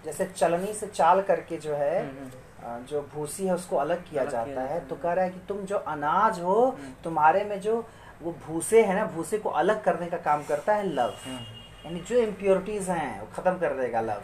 जैसे 0.04 0.26
चलनी 0.26 0.74
से 0.74 0.86
चाल 0.86 1.22
करके 1.22 1.56
जो 1.56 1.74
है 1.74 2.06
हम्म, 2.06 2.30
अ, 2.64 2.78
जो 2.78 3.02
भूसी 3.14 3.46
है 3.46 3.54
उसको 3.54 3.76
अलग 3.76 4.10
किया 4.10 4.22
अलग 4.22 4.30
जाता 4.32 4.60
है। 4.60 4.86
तो 4.86 4.96
कह 4.96 5.12
रहा 5.12 5.24
है 5.24 5.30
कि 5.30 5.40
तुम 5.48 5.58
जो 5.58 5.76
अनाज 5.76 6.40
हो 6.40 6.66
हम्म। 6.66 6.92
तुम्हारे 7.04 7.44
में 7.44 7.60
जो 7.60 7.88
वो 8.22 8.32
भूसे 8.32 8.84
है 8.84 8.94
ना 8.94 9.04
भूसे 9.04 9.38
को 9.38 9.48
अलग 9.48 9.84
करने 9.84 10.06
का 10.06 10.16
काम 10.16 10.44
करता 10.44 10.74
है 10.74 10.86
लव 10.86 11.14
हम्म, 11.24 11.38
यानी 11.84 12.00
जो 12.00 12.16
इम्प्योरिटीज 12.16 12.90
हैं 12.90 13.20
वो 13.20 13.26
खत्म 13.34 13.58
कर 13.58 13.74
देगा 13.74 14.00
लव 14.00 14.22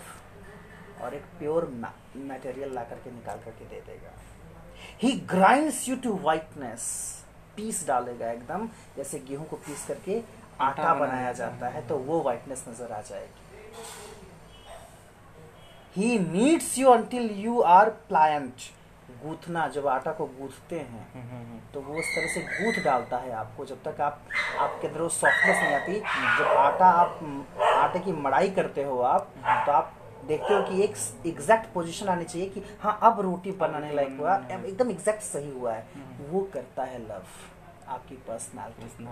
और 1.02 1.14
एक 1.14 1.22
प्योर 1.22 1.64
मटेरियल 2.16 2.74
ला 2.74 2.82
करके 2.82 3.10
निकाल 3.10 3.36
करके 3.36 3.64
दे 3.64 3.80
देगा। 3.80 4.12
He 5.02 5.12
grinds 5.12 5.88
you 5.88 5.96
to 5.96 6.18
whiteness 6.22 7.23
piece 7.56 7.86
डालेगा 7.88 8.30
एकदम 8.30 8.68
जैसे 8.96 9.18
गेहूँ 9.28 9.46
को 9.46 9.56
पीस 9.58 9.86
करके 9.88 10.22
आटा 10.60 10.94
बनाया 10.94 11.32
जाता 11.32 11.68
है 11.68 11.86
तो 11.88 11.96
वो 12.00 12.20
वाइटनेस 12.22 12.64
नज़र 12.68 12.92
आ 12.92 13.00
जाएगी। 13.00 13.42
He 15.96 16.18
kneads 16.20 16.76
you 16.78 16.90
until 16.90 17.30
you 17.38 17.60
are 17.72 17.90
pliant 18.08 18.70
गूथना 19.22 19.66
जब 19.68 19.86
आटा 19.88 20.12
को 20.12 20.24
गूथते 20.38 20.78
हैं 20.78 21.06
हम्म, 21.14 21.22
हम्म, 21.22 21.42
हम्म। 21.42 21.60
तो 21.74 21.80
वो 21.80 21.98
उस 21.98 22.14
तरह 22.16 22.26
से 22.34 22.40
गूथ 22.40 22.82
डालता 22.84 23.16
है 23.18 23.32
आपको 23.34 23.64
जब 23.66 23.82
तक 23.84 24.00
आप 24.00 24.20
आपके 24.60 24.86
अंदर 24.88 25.00
वो 25.00 25.08
सॉफ्टनेस 25.10 25.62
नहीं 25.62 25.74
आती। 25.74 25.98
जब 26.38 26.56
आटा 26.58 26.86
आप 27.02 27.20
आटे 27.74 27.98
की 28.00 28.12
मड़ाई 28.22 28.50
करते 28.50 28.82
हो 28.84 29.00
आप 29.02 29.32
तो 29.66 29.72
आप 29.72 29.92
देखते 30.26 30.54
हो 30.54 30.60
कि 30.62 30.82
एक 30.82 30.94
एग्जैक्ट 31.26 31.72
पोजीशन 31.74 32.08
आनी 32.08 32.24
चाहिए 32.24 32.48
कि 32.50 32.62
हाँ 32.80 32.98
अब 33.02 33.20
रोटी 33.20 33.52
बनाने 33.62 33.92
लायक 33.94 34.16
हुआ 34.18 34.36
एकदम 34.50 34.90
एग्जैक्ट 34.90 35.22
सही 35.22 35.50
हुआ 35.50 35.72
है। 35.72 35.86
वो 36.30 36.40
करता 36.54 36.84
है 36.84 36.98
लव 37.08 37.24
आपकी 37.88 38.14
personality 38.28 39.04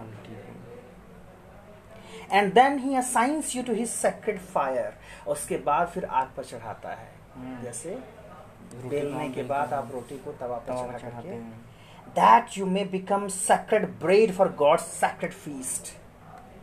and 2.30 2.52
then 2.54 2.78
he 2.78 2.96
assigns 2.96 3.54
you 3.56 3.62
to 3.62 3.74
his 3.74 3.88
sacred 3.90 4.38
fire 4.54 4.92
उसके 5.30 5.56
बाद 5.66 5.88
फिर 5.88 6.04
आग 6.04 6.28
पर 6.36 6.44
चढ़ाता 6.44 6.88
है। 6.90 7.10
हम्म। 7.34 7.62
जैसे 7.62 7.98
बेलने 8.74 9.28
के 9.30 9.42
बाद 9.42 9.72
आप 9.72 9.90
रोटी 9.92 10.18
को 10.18 10.32
तवा 10.40 10.56
पर 10.58 10.86
चढ़ा 10.86 10.98
चढ़ाते 10.98 11.28
हैं। 11.28 11.60
that 12.16 12.56
you 12.58 12.66
may 12.68 12.84
become 12.92 13.26
sacred 13.34 13.84
bread 14.00 14.32
for 14.38 14.46
God's 14.62 14.86
sacred 14.94 15.34
feast 15.42 15.90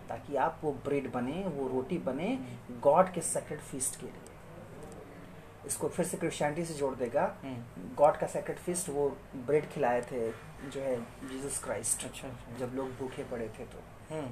ताकि 0.09 0.35
आप 0.37 0.59
वो 0.63 0.71
ब्रेड 0.85 1.11
बने 1.11 1.43
वो 1.55 1.67
रोटी 1.67 1.97
बने 2.05 2.37
गॉड 2.83 3.11
के 3.13 3.21
सैक्रेड 3.21 3.59
फीस्ट 3.61 3.99
के 3.99 4.05
लिए। 4.05 4.28
इसको 5.65 5.87
फिर 5.87 6.05
से 6.05 6.17
क्रिश्चियनिटी 6.17 6.65
से 6.65 6.73
जोड़ 6.73 6.95
देगा। 6.95 7.23
हम्म। 7.43 7.95
गॉड 7.95 8.17
का 8.17 8.27
सैक्रेड 8.27 8.57
फिस्ट 8.57 8.89
वो 8.89 9.17
ब्रेड 9.35 9.69
खिलाए 9.69 10.01
थे 10.01 10.31
जो 10.69 10.81
है 10.81 10.95
जीसस 11.29 11.63
क्राइस्ट 11.63 12.05
अच्छा 12.05 12.27
अच्छा। 12.27 12.57
जब 12.57 12.75
लोग 12.75 12.89
भूखे 12.89 13.23
पड़े 13.23 13.47
थे 13.59 13.65
तो। 13.65 13.83
हम्म, 14.15 14.27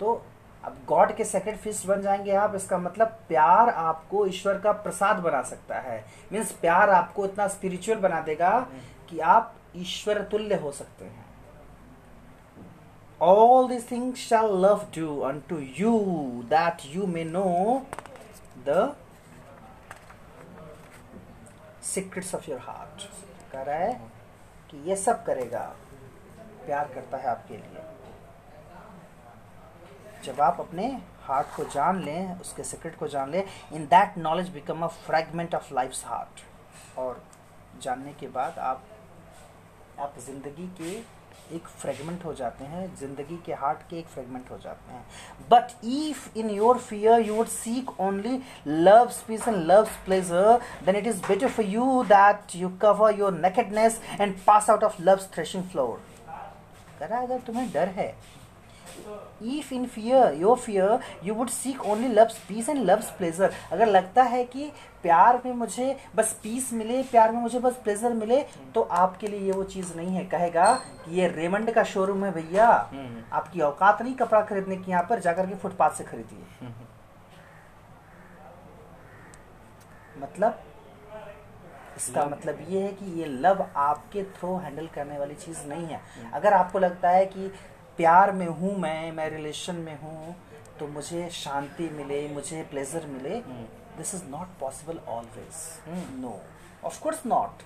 तो 0.00 0.26
अब 0.64 0.76
गॉड 0.86 1.14
के 1.16 1.24
सेक्रेड 1.24 1.56
फीस्ट 1.56 1.86
बन 1.86 2.02
जाएँगे 2.02 2.32
आप 2.32 2.54
इसका 2.54 2.78
मतलब 2.78 3.08
प्यार 3.28 3.68
आपको 3.68 4.26
ईश्वर 4.26 4.58
का 4.58 4.72
प्रसाद 4.72 5.16
बना 5.16 5.42
सकता 5.42 5.78
है। 5.78 6.04
मीन्स 6.32 6.52
प्यार 6.52 6.90
आपको 6.90 7.24
इतना 7.24 7.48
स्पिरिचुअल 7.48 7.98
बना 7.98 8.20
देगा 8.20 8.68
कि 9.10 9.18
आप 9.18 9.54
ईश्वर 9.76 10.22
तुल्य 10.22 10.54
हो 10.54 10.72
सकते 10.72 11.04
हैं। 11.04 11.28
All 13.20 13.68
these 13.68 13.86
things 13.88 14.20
shall 14.28 14.54
love 14.64 14.84
do 14.96 15.06
unto 15.30 15.56
you 15.78 15.94
that 16.48 16.84
you 16.92 17.06
may 17.06 17.24
know 17.32 17.82
the 18.68 18.84
secrets 21.90 22.34
of 22.34 22.50
your 22.50 22.60
heart 22.60 23.02
कह 23.52 23.62
रहा 23.62 23.76
है 23.76 23.92
कि 24.70 24.78
ये 24.88 24.96
सब 24.96 25.24
करेगा, 25.24 25.60
प्यार 26.66 26.90
करता 26.94 27.18
है 27.18 27.26
आपके 27.28 27.56
लिए। 27.56 27.82
जब 30.24 30.40
आप 30.40 30.60
अपने 30.60 30.86
हार्ट 31.22 31.46
को 31.56 31.64
जान 31.74 32.02
लें, 32.04 32.40
उसके 32.40 32.64
सीक्रेट 32.64 32.98
को 32.98 33.08
जान 33.08 33.30
लें 33.30 33.44
in 33.72 33.86
that 33.86 34.18
knowledge 34.18 34.48
become 34.52 34.82
a 34.82 34.86
fragment 35.06 35.54
of 35.54 35.72
life 35.74 36.02
heart 36.06 36.40
और 36.98 37.22
जानने 37.82 38.12
के 38.20 38.26
बाद 38.28 38.58
आप 38.58 38.84
आप 40.00 40.14
ज़िंदगी 40.26 40.66
के 40.80 41.19
एक 41.52 41.66
फ्रेगमेंट 41.80 42.24
हो 42.24 42.32
जाते 42.34 42.64
हैं, 42.64 42.86
ज़िंदगी 42.96 43.36
के 43.46 43.52
हार्ट 43.54 43.78
के 43.90 43.98
एक 43.98 44.06
फ्रेगमेंट 44.06 44.50
हो 44.50 44.58
जाते 44.64 44.92
हैं। 44.92 45.04
But 45.50 45.72
if 45.84 46.38
in 46.38 46.50
your 46.50 46.78
fear 46.78 47.20
you 47.20 47.34
would 47.34 47.46
seek 47.48 48.00
only 48.00 48.40
love's 48.66 49.22
peace 49.28 49.48
and 49.48 49.56
love's 49.66 49.96
pleasure 50.04 50.60
then 50.86 50.96
it 50.96 51.06
is 51.06 51.20
better 51.28 51.48
for 51.48 51.66
you 51.66 52.02
that 52.08 52.56
you 52.56 52.68
cover 52.82 53.18
your 53.18 53.32
nakedness 53.38 54.00
and 54.20 54.36
pass 54.46 54.70
out 54.70 54.84
of 54.84 55.02
love's 55.02 55.28
threshing 55.34 55.64
floor 55.70 56.02
करा 57.00 57.18
अगर 57.18 57.38
तुम्हें 57.40 57.70
डर 57.72 57.88
है 57.96 58.14
if 59.50 59.70
in 59.72 59.84
fear 59.88 60.22
your 60.38 60.54
fear 60.62 60.88
you 61.26 61.34
would 61.34 61.50
seek 61.50 61.84
only 61.90 62.08
love's 62.16 62.38
peace 62.48 62.68
and 62.68 62.86
love's 62.88 63.10
pleasure. 63.18 63.50
अगर 63.72 63.86
लगता 63.86 64.22
है 64.24 64.44
कि 64.44 64.70
प्यार 65.02 65.40
में 65.44 65.52
मुझे 65.54 65.96
बस 66.16 66.32
पीस 66.42 66.72
मिले 66.72 67.02
प्यार 67.10 67.32
में 67.32 67.40
मुझे 67.40 67.58
बस 67.58 67.76
प्लेजर 67.84 68.12
मिले 68.14 68.42
तो 68.74 68.82
आपके 69.02 69.26
लिए 69.26 69.40
ये 69.40 69.52
वो 69.52 69.64
चीज़ 69.74 69.94
नहीं 69.96 70.14
है। 70.16 70.24
कहेगा 70.26 70.72
कि 71.04 71.16
ये 71.20 71.28
रेमंड 71.28 71.72
का 71.74 71.84
शोरूम 71.84 72.24
है 72.24 72.32
भैया। 72.32 72.68
हम्म। 72.92 73.22
आपकी 73.32 73.60
औकात 73.60 74.02
नहीं 74.02 74.14
कपड़ा 74.14 74.40
खरीदने 74.42 74.76
की 74.76 74.90
यहाँ 74.90 75.06
पर 75.10 75.20
जाकर 75.20 75.46
के 75.46 75.54
फुटपाथ 75.56 75.90
से 75.90 76.04
खरीदिए। 76.04 76.68
मतलब 80.18 80.62
इसका 81.96 82.24
मतलब 82.26 82.58
ये 82.68 82.80
है 82.80 82.92
कि 82.92 83.06
ये 83.20 83.26
लव 83.26 83.66
आपके 83.76 84.22
थ्रू 84.36 84.56
हैंडल 84.58 84.86
करने 84.94 85.18
वाली 85.18 85.34
चीज़ 85.36 85.66
नहीं 85.68 85.86
है। 85.86 86.00
अगर 86.34 86.52
आपको 86.54 86.78
लगता 86.78 87.10
है 87.10 87.24
कि 87.26 87.50
प्यार 88.00 88.32
में 88.32 88.46
हूँ 88.60 88.76
मैं 88.80 89.12
मैं 89.12 89.28
रिलेशन 89.30 89.76
में 89.86 89.96
हूँ 90.02 90.34
तो 90.78 90.86
मुझे 90.88 91.28
शांति 91.34 91.88
मिले 91.94 92.28
मुझे 92.34 92.62
प्लेजर 92.70 93.06
मिले। 93.06 93.40
This 93.96 94.14
is 94.14 94.24
not 94.30 94.48
possible 94.60 94.98
always. 95.08 96.20
No 96.20 96.40
of 96.84 97.00
course 97.02 97.26
not 97.26 97.62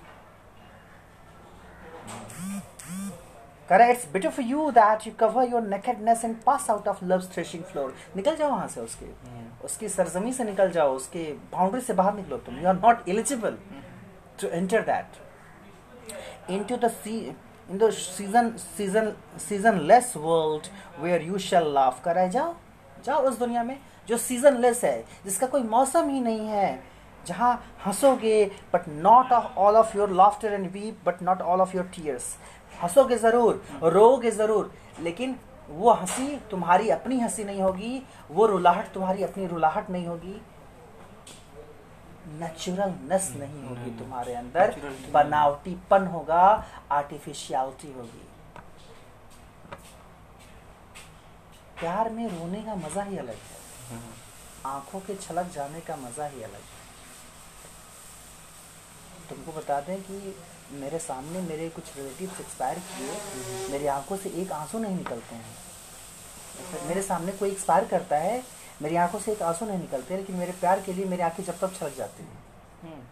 correct 3.69 3.91
it's 3.91 4.11
better 4.13 4.29
for 4.29 4.45
you 4.45 4.69
that 4.71 5.07
you 5.07 5.13
cover 5.19 5.49
your 5.51 5.61
nakedness 5.61 6.25
and 6.25 6.35
pass 6.45 6.69
out 6.69 6.87
of 6.87 7.03
love's 7.05 7.31
threshing 7.33 7.63
floor 7.71 7.95
निकल 8.15 8.35
जाओ 8.35 8.49
वहाँ 8.51 8.67
से 8.67 8.81
उसके। 8.81 9.05
हम्म। 9.05 9.65
उसकी 9.65 9.89
सरजमी 9.89 10.33
से 10.33 10.43
निकल 10.43 10.71
जाओ 10.71 10.95
उसके 10.95 11.23
बाउंड्री 11.51 11.81
से 11.81 11.93
बाहर 11.93 12.13
निकलो 12.15 12.37
तुम। 12.37 12.59
You 12.59 12.67
are 12.67 12.75
not 12.75 13.09
eligible 13.09 13.57
enter 14.55 14.79
that. 14.87 15.17
Into 16.53 16.77
the 16.77 16.89
sea 16.93 17.19
in 17.69 17.77
the 17.79 17.91
season 17.91 18.53
season 18.77 19.13
seasonless 19.37 20.15
world 20.15 20.69
where 20.99 21.21
you 21.21 21.39
shall 21.45 21.69
laugh 21.77 22.03
कराए 22.03 22.29
जाओ 22.29 22.55
जाओ 23.05 23.23
उस 23.29 23.39
दुनिया 23.39 23.63
में 23.63 23.77
जो 24.07 24.17
सीजनलेस 24.17 24.83
है, 24.83 25.03
जिसका 25.25 25.47
कोई 25.47 25.63
मौसम 25.63 26.09
ही 26.09 26.19
नहीं 26.21 26.47
है, 26.47 26.83
जहाँ 27.27 27.53
हंसोगे 27.85 28.45
but 28.73 28.87
not 28.87 29.31
all 29.31 29.75
of 29.75 29.97
your 29.97 30.11
laughter 30.11 30.53
and 30.53 30.71
weep 30.71 30.99
but 31.05 31.21
not 31.23 31.41
all 31.41 31.61
of 31.61 31.75
your 31.75 31.85
tears 31.95 32.35
हंसोगे 32.83 33.17
ज़रूर 33.17 33.63
रोगे 33.83 34.31
ज़रूर, 34.31 34.71
लेकिन 35.01 35.35
वो 35.69 35.91
हँसी 35.91 36.35
तुम्हारी 36.51 36.89
अपनी 36.89 37.19
हँसी 37.19 37.43
नहीं 37.43 37.61
होगी, 37.61 38.01
वो 38.31 38.45
रुलाहट 38.45 38.93
तुम्हारी 38.93 39.23
अपनी 39.23 39.47
रुलाहट 39.47 39.89
नहीं 39.89 40.07
होगी। 40.07 40.41
नेचुरलनेस 42.29 43.31
नहीं 43.37 43.63
होगी 43.63 43.91
तुम्हारे 43.99 44.33
अंदर। 44.35 44.75
बनावटीपन 45.13 46.07
होगा 46.07 46.43
आर्टिफिशियलिटी 46.91 47.91
होगी। 47.93 48.25
प्यार 51.79 52.09
में 52.09 52.27
रोने 52.29 52.61
का 52.61 52.75
मज़ा 52.77 53.03
ही 53.03 53.17
अलग 53.17 53.37
है। 53.43 53.99
आँखों 54.65 54.99
के 54.99 55.15
छलक 55.17 55.51
जाने 55.53 55.79
का 55.81 55.95
मज़ा 55.95 56.25
ही 56.25 56.43
अलग 56.43 56.53
है। 56.53 56.83
तुमको 59.29 59.51
बता 59.51 59.79
दें 59.81 60.01
कि 60.01 60.35
मेरे 60.73 60.99
सामने 60.99 61.41
मेरे 61.41 61.69
कुछ 61.69 61.95
रिलेटिव 61.97 62.31
एक्सपायर 62.41 62.79
किए 62.79 63.69
मेरी 63.71 63.87
आँखों 63.87 64.17
से 64.17 64.29
एक 64.41 64.51
आँसू 64.51 64.79
नहीं 64.79 64.95
निकलते 64.95 65.35
हैं। 65.35 66.87
मेरे 66.87 67.01
सामने 67.01 67.31
कोई 67.31 67.51
एक्सपायर 67.51 67.85
करता 67.87 68.17
है 68.17 68.43
मेरी 68.81 68.95
आँखों 68.95 69.19
से 69.19 69.31
एक 69.31 69.41
आँसू 69.41 69.65
नहीं 69.65 69.79
निकलते 69.79 70.17
लेकिन 70.17 70.35
मेरे 70.35 70.51
प्यार 70.51 70.79
के 70.81 70.93
लिए 70.93 71.05
मेरी 71.05 71.21
आँखें 71.21 71.43
जब 71.43 71.59
तक 71.59 71.73
छलक 71.75 71.95
जाती 71.97 72.23
हैं। 72.23 72.43
हम्म। 72.83 73.03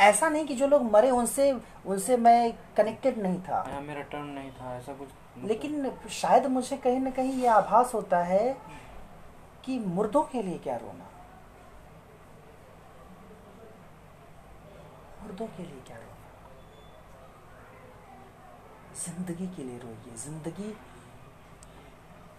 ऐसा 0.00 0.28
नहीं 0.28 0.44
कि 0.46 0.54
जो 0.54 0.66
लोग 0.66 0.82
मरे 0.92 1.10
उनसे 1.10 1.50
उनसे 1.86 2.16
मैं 2.16 2.52
कनेक्टेड 2.76 3.18
नहीं 3.18 3.40
था। 3.42 3.62
हाँ, 3.72 3.80
मेरा 3.80 4.02
टर्न 4.02 4.26
नहीं 4.28 4.50
था 4.50 4.76
ऐसा 4.76 4.92
कुछ 4.92 5.08
मतलब- 5.08 5.48
लेकिन 5.48 5.92
शायद 6.10 6.46
मुझे 6.46 6.76
कहीं 6.76 7.00
ना 7.00 7.10
कहीं 7.10 7.32
ये 7.32 7.46
आभास 7.48 7.94
होता 7.94 8.18
है 8.24 8.56
कि 9.64 9.78
मुर्दों 9.78 10.22
के 10.22 10.42
लिए 10.42 10.58
क्या 10.58 10.76
रोना? 10.76 11.04
मुर्दों 15.22 15.46
के 15.46 15.62
लिए 15.62 15.80
क्या 15.86 15.96
रोना? 15.96 16.10
ज़िंदगी 19.04 19.46
के 19.56 19.62
लिए 19.62 19.78
रोइए 19.78 20.16
ज़िंदगी 20.16 20.74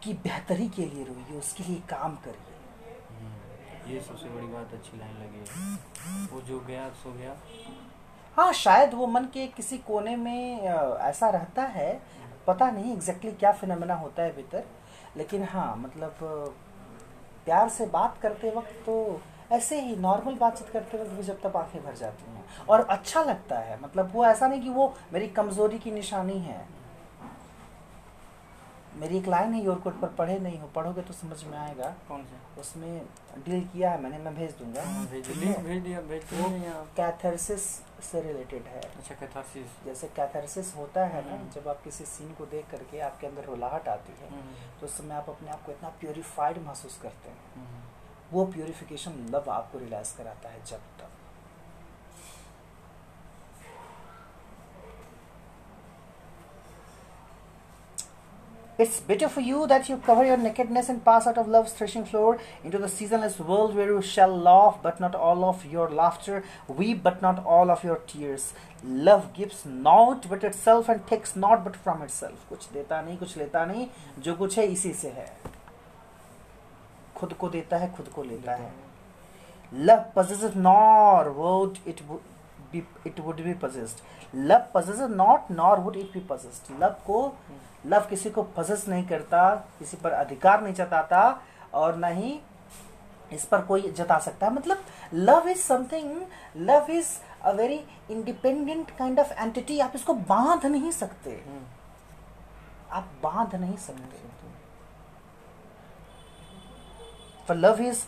की 0.05 0.13
बेहतरी 0.23 0.67
के 0.69 0.85
लिए 0.85 1.03
रोइए 1.03 1.37
उसके 1.39 1.63
लिए 1.63 1.81
काम 1.89 2.15
करिए 2.25 2.53
हम्म, 3.11 3.91
ये 3.93 3.99
सबसे 4.01 4.29
बड़ी 4.29 4.47
बात 4.47 4.73
अच्छी 4.73 4.97
लाइन 4.97 5.15
लगी 5.15 5.45
है। 5.49 6.25
वो 6.33 6.41
जो 6.41 6.59
गया 6.67 6.87
सो 7.03 7.13
गया। 7.13 7.35
हाँ 8.37 8.51
शायद 8.53 8.93
वो 8.93 9.07
मन 9.07 9.25
के 9.33 9.45
किसी 9.47 9.77
कोने 9.87 10.15
में 10.15 10.61
ऐसा 10.61 11.29
रहता 11.29 11.63
है। 11.75 11.91
पता 12.47 12.69
नहीं 12.71 12.93
एग्जैक्टली 12.93 13.31
क्या 13.33 13.51
फिनोमेना 13.51 13.95
होता 13.95 14.23
है 14.23 14.35
भीतर 14.35 14.63
लेकिन 15.17 15.43
हाँ 15.43 15.75
मतलब 15.77 16.17
प्यार 17.45 17.69
से 17.69 17.85
बात 17.85 18.17
करते 18.21 18.51
वक्त 18.55 18.81
तो 18.85 19.21
ऐसे 19.51 19.79
ही 19.81 19.95
नॉर्मल 19.95 20.35
बातचीत 20.35 20.69
करते 20.69 21.01
वक्त 21.01 21.11
भी 21.11 21.23
जब 21.23 21.41
तक 21.41 21.55
आँखें 21.55 21.83
भर 21.83 21.95
जाती 21.95 22.31
हैं। 22.31 22.43
और 22.69 22.81
अच्छा 22.89 23.23
लगता 23.23 23.59
है 23.59 23.79
मतलब 23.81 24.11
वो 24.13 24.25
ऐसा 24.25 24.47
नहीं 24.47 24.61
कि 24.61 24.69
वो 24.69 24.93
मेरी 25.13 25.27
कमज़ोरी 25.37 25.79
की 25.79 25.91
निशानी 25.91 26.37
है। 26.39 26.57
मेरी 28.95 29.17
एक 29.17 29.27
लाइन 29.27 29.53
है 29.53 29.63
योरकोट 29.63 29.99
पर 29.99 30.07
पढ़े 30.17 30.37
नहीं 30.39 30.59
हो 30.59 30.67
पढ़ोगे 30.75 31.01
तो 31.01 31.13
समझ 31.13 31.43
में 31.43 31.57
आएगा। 31.57 31.89
कौन 32.07 32.23
से? 32.23 32.61
उसमें 32.61 33.05
डील 33.45 33.61
किया 33.73 33.91
है 33.91 34.01
मैंने 34.01 34.17
मैं 34.17 34.35
भेज 34.35 34.51
दूँगा। 34.59 34.83
हाँ, 34.83 35.05
कैथरसिस 36.97 37.61
से 38.11 38.21
रिलेटेड 38.21 38.63
है। 38.63 38.81
अच्छा 38.81 39.15
कैथारसिस 39.15 39.85
जैसे 39.85 40.07
कैथरसिस 40.07 40.75
होता 40.75 41.05
है 41.05 41.25
ना 41.29 41.35
हम्म। 41.35 41.49
जब 41.49 41.67
आप 41.67 41.81
किसी 41.83 42.05
सीन 42.05 42.33
को 42.33 42.45
देख 42.45 42.69
करके 42.71 42.99
आपके 42.99 43.27
अंदर 43.27 43.45
रुलाहट 43.45 43.87
आती 43.87 44.13
है 44.21 44.29
हम्म, 44.29 44.79
तो 44.79 44.85
उस 44.85 44.97
समय 44.97 45.15
आप 45.15 45.29
अपने 45.29 45.49
आप 45.51 45.65
को 45.65 45.71
इतना 45.71 45.89
प्योरीफाइड 45.99 46.57
महसूस 46.65 46.99
करते 47.01 47.29
हैं। 47.29 47.37
हम्म, 47.55 47.83
वो 48.31 48.45
प्योरिफिकेशन 48.45 49.25
लव 49.31 49.51
आपको 49.51 49.79
रियलाइज़ 49.79 50.17
कराता 50.17 50.49
है 50.49 50.63
जब 50.65 50.87
तक। 50.99 51.09
It's 58.78 58.98
better 58.98 59.28
for 59.28 59.42
you 59.42 59.66
that 59.66 59.90
you 59.90 59.98
cover 59.98 60.24
your 60.24 60.38
nakedness 60.38 60.88
and 60.88 61.04
pass 61.04 61.26
out 61.26 61.36
of 61.36 61.46
love's 61.46 61.72
threshing 61.74 62.06
floor 62.06 62.38
into 62.64 62.78
the 62.78 62.88
seasonless 62.88 63.38
world 63.38 63.74
where 63.76 63.88
you 63.92 64.00
shall 64.00 64.34
laugh, 64.34 64.78
but 64.82 64.98
not 64.98 65.14
all 65.14 65.44
of 65.44 65.66
your 65.66 65.90
laughter, 65.90 66.42
weep, 66.66 67.02
but 67.02 67.20
not 67.20 67.44
all 67.44 67.70
of 67.70 67.84
your 67.84 67.98
tears. 68.06 68.54
Love 68.82 69.34
gives 69.34 69.66
not 69.66 70.26
but 70.30 70.42
itself 70.42 70.88
and 70.88 71.06
takes 71.06 71.36
not 71.36 71.62
but 71.62 71.76
from 71.76 72.00
itself. 72.00 72.46
कुछ 72.50 72.68
देता 72.72 73.02
नहीं 73.02 73.18
कुछ 73.18 73.36
लेता 73.36 73.64
नहीं 73.66 73.86
जो 74.22 74.34
कुछ 74.36 74.58
है 74.58 74.66
इसी 74.72 74.92
से 75.02 75.10
है 75.18 75.30
खुद 77.16 77.32
को 77.40 77.48
देता 77.48 77.76
है 77.76 77.92
खुद 77.96 78.08
को 78.14 78.22
लेता 78.22 78.54
है 78.62 78.72
love 79.72 80.12
possesses 80.14 80.54
nor 80.56 81.30
would 81.32 81.78
it 81.86 82.00
would 82.08 82.20
be 82.75 82.85
it 83.11 83.25
would 83.25 83.43
be 83.45 83.57
possessed. 83.65 84.01
Love 84.51 84.71
possesses 84.73 85.15
not 85.17 85.51
nor 85.51 85.75
would 85.81 86.01
it 86.03 86.13
be 86.13 86.25
possessed. 86.33 86.71
Love 86.81 87.03
को 87.05 87.21
लव 87.85 88.07
किसी 88.09 88.29
को 88.29 88.47
possess 88.57 88.87
नहीं 88.89 89.07
करता 89.07 89.43
किसी 89.79 89.97
पर 90.03 90.11
अधिकार 90.11 90.63
नहीं 90.63 90.73
जताता 90.73 91.21
और 91.73 91.97
न 91.97 92.11
ही 92.13 92.39
इस 93.33 93.45
पर 93.45 93.61
कोई 93.65 93.91
जता 93.91 94.17
सकता। 94.19 94.45
है 94.45 94.53
मतलब 94.53 94.83
love 95.13 95.47
is 95.49 95.61
something 95.63 96.21
love 96.69 96.91
is 96.91 97.09
a 97.43 97.51
very 97.51 97.79
independent 98.11 98.91
kind 98.97 99.19
of 99.19 99.33
entity 99.33 99.79
आप 99.79 99.91
इसको 99.95 100.13
बाँध 100.13 100.65
नहीं 100.65 100.91
सकते। 100.91 101.31
हम्म, 101.47 101.65
आप 102.91 103.09
बाँध 103.23 103.55
नहीं 103.55 103.77
सकते। 103.77 104.23
For 107.47 107.55
love 107.55 107.81
is 107.87 107.99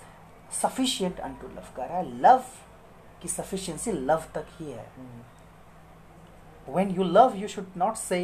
sufficient 0.60 1.20
unto 1.26 1.50
love 1.56 1.80
है 1.80 2.04
love 2.22 2.48
की 3.22 3.28
sufficiency 3.28 3.94
love 4.10 4.32
तक 4.34 4.46
ही 4.58 4.72
है। 4.72 4.88
When 6.76 6.88
you 6.98 7.06
love 7.18 7.36
you 7.42 7.50
should 7.56 7.80
not 7.84 7.96
say 8.04 8.24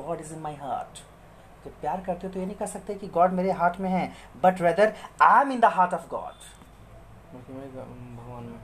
God 0.00 0.18
is 0.24 0.30
in 0.36 0.42
my 0.46 0.54
heart. 0.60 1.02
जब 1.64 1.80
प्यार 1.80 2.00
करते 2.04 2.26
हो 2.26 2.32
तो 2.32 2.40
ये 2.40 2.46
नहीं 2.46 2.56
कह 2.56 2.66
सकते 2.66 2.94
कि 2.94 3.08
गॉड 3.08 3.32
मेरे 3.32 3.50
हार्ट 3.52 3.80
में 3.80 3.88
है 3.90 4.12
but 4.42 4.60
whether 4.60 4.94
I 5.22 5.40
am 5.40 5.52
in 5.52 5.60
the 5.60 5.64
heart 5.74 5.94
of 5.94 6.08
God 6.08 6.34
भगवान 7.34 8.44
में 8.44 8.58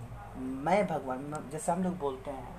मैं 0.64 0.86
भगवान 0.86 1.48
जैसे 1.52 1.72
हम 1.72 1.82
लोग 1.84 1.98
बोलते 1.98 2.30
हैं 2.30 2.56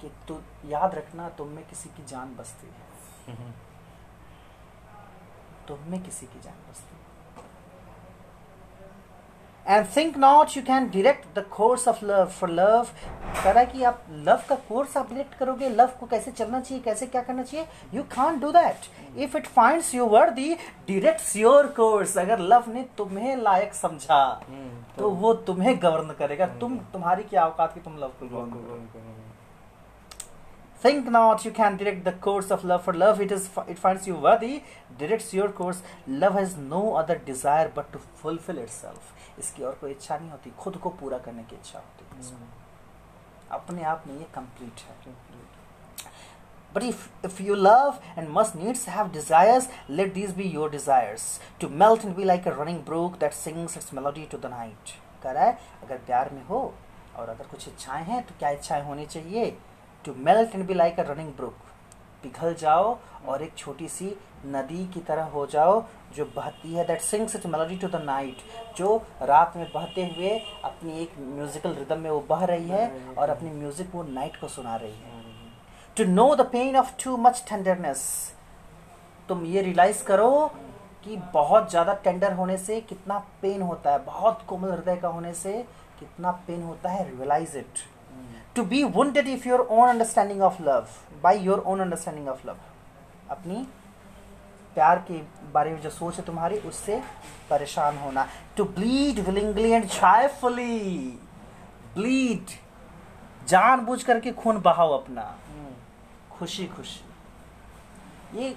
कि 0.00 0.10
तू 0.28 0.40
याद 0.64 0.94
रखना 0.94 1.28
तुम 1.28 1.48
में 1.48 1.64
किसी 1.68 1.88
की 1.88 2.04
जान 2.04 2.34
बसती 2.36 2.66
है। 2.66 3.36
हम्म, 3.36 3.52
तुम 5.68 5.78
में 5.90 6.02
किसी 6.02 6.26
की 6.26 6.40
जान 6.40 6.58
बसती 6.70 6.96
है। 6.96 7.07
And 9.68 9.86
think 9.96 10.16
not 10.18 10.56
you 10.56 10.62
can 10.66 10.88
direct 10.90 11.38
the 11.38 11.44
course 11.56 11.86
of 11.88 12.04
love 12.04 12.26
for 12.38 12.50
love 12.50 12.86
कह 13.42 13.50
रहा 13.50 13.58
है 13.58 13.66
कि 13.66 13.82
आप 13.84 14.04
लव 14.26 14.42
का 14.48 14.54
कोर्स 14.68 14.96
आप 14.96 15.08
डिरेक्ट 15.08 15.34
करोगे 15.38 15.68
लव 15.68 15.90
को 16.00 16.06
कैसे 16.06 16.30
चलना 16.30 16.60
चाहिए 16.60 16.82
कैसे 16.84 17.06
क्या 17.06 17.22
करना 17.22 17.42
चाहिए 17.42 17.66
you 17.94 18.02
can 18.14 18.40
do 18.40 18.52
that 18.52 19.18
if 19.18 19.36
it 19.36 19.46
finds 19.56 19.94
you 19.94 20.06
worthy 20.16 20.54
directs 20.86 21.36
your 21.36 21.66
course 21.76 22.16
अगर 22.18 22.38
लव 22.52 22.72
ने 22.74 22.84
तुम्हें 22.98 23.36
लायक 23.36 23.74
समझा 23.74 24.22
हम्म, 24.48 24.82
तो 24.98 25.10
वो 25.10 25.34
तुम्हें 25.50 25.76
गवर्न 25.82 26.14
करेगा 26.18 26.48
hmm. 26.48 26.60
तुम 26.60 26.78
तुम्हारी 26.92 27.22
क्या 27.22 27.46
औकात 27.46 27.74
की 27.74 27.80
तुम 27.80 27.96
लव 27.98 28.12
को 28.20 28.26
गवर्न 28.26 28.50
करेंगे। 28.50 29.26
Think 30.82 31.08
not 31.10 31.44
you 31.44 31.50
can 31.50 31.76
direct 31.76 32.04
the 32.04 32.12
course 32.24 32.50
of 32.56 32.64
love, 32.70 32.82
for 32.82 32.92
love 32.94 33.20
it 33.20 33.32
is 33.36 33.46
it 33.70 33.78
finds 33.84 34.04
you 34.06 34.18
worthy, 34.26 34.50
directs 35.00 35.32
your 35.34 35.48
course. 35.60 35.80
Love 36.24 36.36
has 36.38 36.52
no 36.66 36.82
other 37.00 37.16
desire 37.30 37.72
but 37.78 37.88
to 37.94 38.02
fulfill 38.20 38.60
itself. 38.64 39.08
इसकी 39.38 39.62
और 39.62 39.74
कोई 39.80 39.90
इच्छा 39.90 40.18
नहीं 40.18 40.30
होती 40.30 40.50
खुद 40.58 40.76
को 40.76 40.90
पूरा 41.00 41.18
करने 41.18 41.42
की 41.42 41.56
इच्छा 41.56 41.78
होती 41.78 42.04
है 42.04 42.20
इसमें। 42.20 42.38
हम्म, 42.38 42.50
अपने 43.50 43.82
आप 43.84 44.04
में 44.06 44.18
ये 44.18 44.26
कंप्लीट 44.34 44.80
है 44.80 44.96
But 46.74 46.82
if, 46.82 47.08
if 47.24 47.40
you 47.40 47.54
love 47.56 47.98
and 48.14 48.28
must 48.30 48.54
needs 48.54 48.84
have 48.84 49.10
desires, 49.10 49.68
let 49.88 50.12
these 50.14 50.32
be 50.32 50.46
your 50.46 50.68
desires. 50.68 51.40
To 51.60 51.68
melt 51.70 52.04
and 52.04 52.14
be 52.14 52.24
like 52.24 52.44
a 52.46 52.52
running 52.54 52.82
brook 52.82 53.18
that 53.20 53.32
sings 53.34 53.76
its 53.76 53.90
melody 53.90 54.26
to 54.26 54.40
the 54.42 54.50
night. 54.50 54.92
कह 55.22 55.30
रहा 55.30 55.44
है 55.44 55.58
अगर 55.84 55.96
प्यार 56.06 56.30
में 56.32 56.44
हो 56.46 56.60
और 57.16 57.28
अगर 57.28 57.46
कुछ 57.50 57.66
इच्छाएँ 57.68 58.04
हैं 58.04 58.22
तो 58.26 58.34
क्या 58.38 58.50
इच्छाएँ 58.50 58.84
होनी 58.84 59.06
चाहिए 59.06 59.50
to 60.04 60.14
melt 60.26 60.54
and 60.54 60.66
be 60.66 60.74
like 60.74 61.00
a 61.00 61.02
running 61.08 61.32
brook 61.36 61.54
पिघल 62.22 62.54
जाओ 62.60 62.96
और 63.28 63.42
एक 63.42 63.56
छोटी 63.58 63.88
सी 63.88 64.14
नदी 64.46 64.86
की 64.94 65.00
तरह 65.08 65.24
हो 65.34 65.46
जाओ 65.46 65.80
जो 66.16 66.24
बहती 66.36 66.72
है 66.74 66.86
that 66.86 67.00
sings 67.00 67.36
it 67.36 67.46
melody 67.46 67.76
to 67.78 67.88
the 67.88 68.02
night 68.04 68.38
जो 68.76 68.96
रात 69.22 69.56
में 69.56 69.66
बहते 69.74 70.06
हुए 70.06 70.30
अपनी 70.64 70.98
एक 71.02 71.18
म्यूजिकल 71.18 71.74
रिदम 71.74 71.98
में 72.00 72.10
वो 72.10 72.20
बह 72.28 72.44
रही 72.44 72.68
है 72.68 73.14
और 73.18 73.30
अपनी 73.30 73.50
म्यूज़िक 73.50 73.94
वो 73.94 74.02
नाइट 74.04 74.36
को 74.40 74.48
सुना 74.48 74.76
रही 74.76 74.92
है। 74.92 75.22
To 75.96 76.04
know 76.04 76.34
the 76.34 76.46
pain 76.52 76.76
of 76.76 76.92
too 77.04 77.16
much 77.16 77.44
tenderness 77.48 78.06
तुम 79.28 79.44
ये 79.46 79.62
रियलाइज़ 79.62 80.02
करो 80.04 80.30
कि 81.04 81.16
बहुत 81.34 81.70
ज़्यादा 81.70 81.92
टेंडर 82.04 82.32
होने 82.32 82.56
से 82.58 82.80
कितना 82.80 83.18
पेन 83.42 83.62
होता 83.62 83.92
है, 83.92 83.98
बहुत 84.04 84.42
कोमल 84.48 84.70
हृदय 84.70 84.96
का 84.96 85.08
होने 85.08 85.32
से 85.34 85.52
कितना 85.98 86.30
पेन 86.46 86.62
होता 86.62 86.90
है 86.90 87.08
realise 87.10 87.56
it 87.58 87.86
to 88.56 88.62
be 88.64 88.82
wounded 88.86 89.26
if 89.28 89.48
your 89.48 89.60
own 89.60 89.88
understanding 89.88 90.42
of 90.42 90.62
love 90.62 90.86
by 91.22 91.44
your 91.46 91.58
own 91.64 91.84
understanding 91.84 92.28
of 92.32 92.44
love. 92.48 92.62
अपनी 93.30 93.66
प्यार 94.78 94.98
के 95.10 95.20
बारे 95.52 95.70
में 95.70 95.80
जो 95.82 95.90
सोच 95.90 96.16
है 96.16 96.24
तुम्हारी 96.24 96.58
उससे 96.68 97.00
परेशान 97.50 97.98
होना। 97.98 98.26
To 98.56 98.64
bleed 98.76 99.18
willingly 99.26 99.70
and 99.70 99.88
joyfully 99.90 100.80
bleed 101.94 102.50
जानबूझ 103.48 104.02
करके 104.02 104.32
खून 104.32 104.60
बहाओ 104.62 104.92
अपना। 104.92 105.22
हम्म, 105.22 105.74
खुशी 106.32 106.66
खुशी। 106.66 108.40
ये 108.40 108.48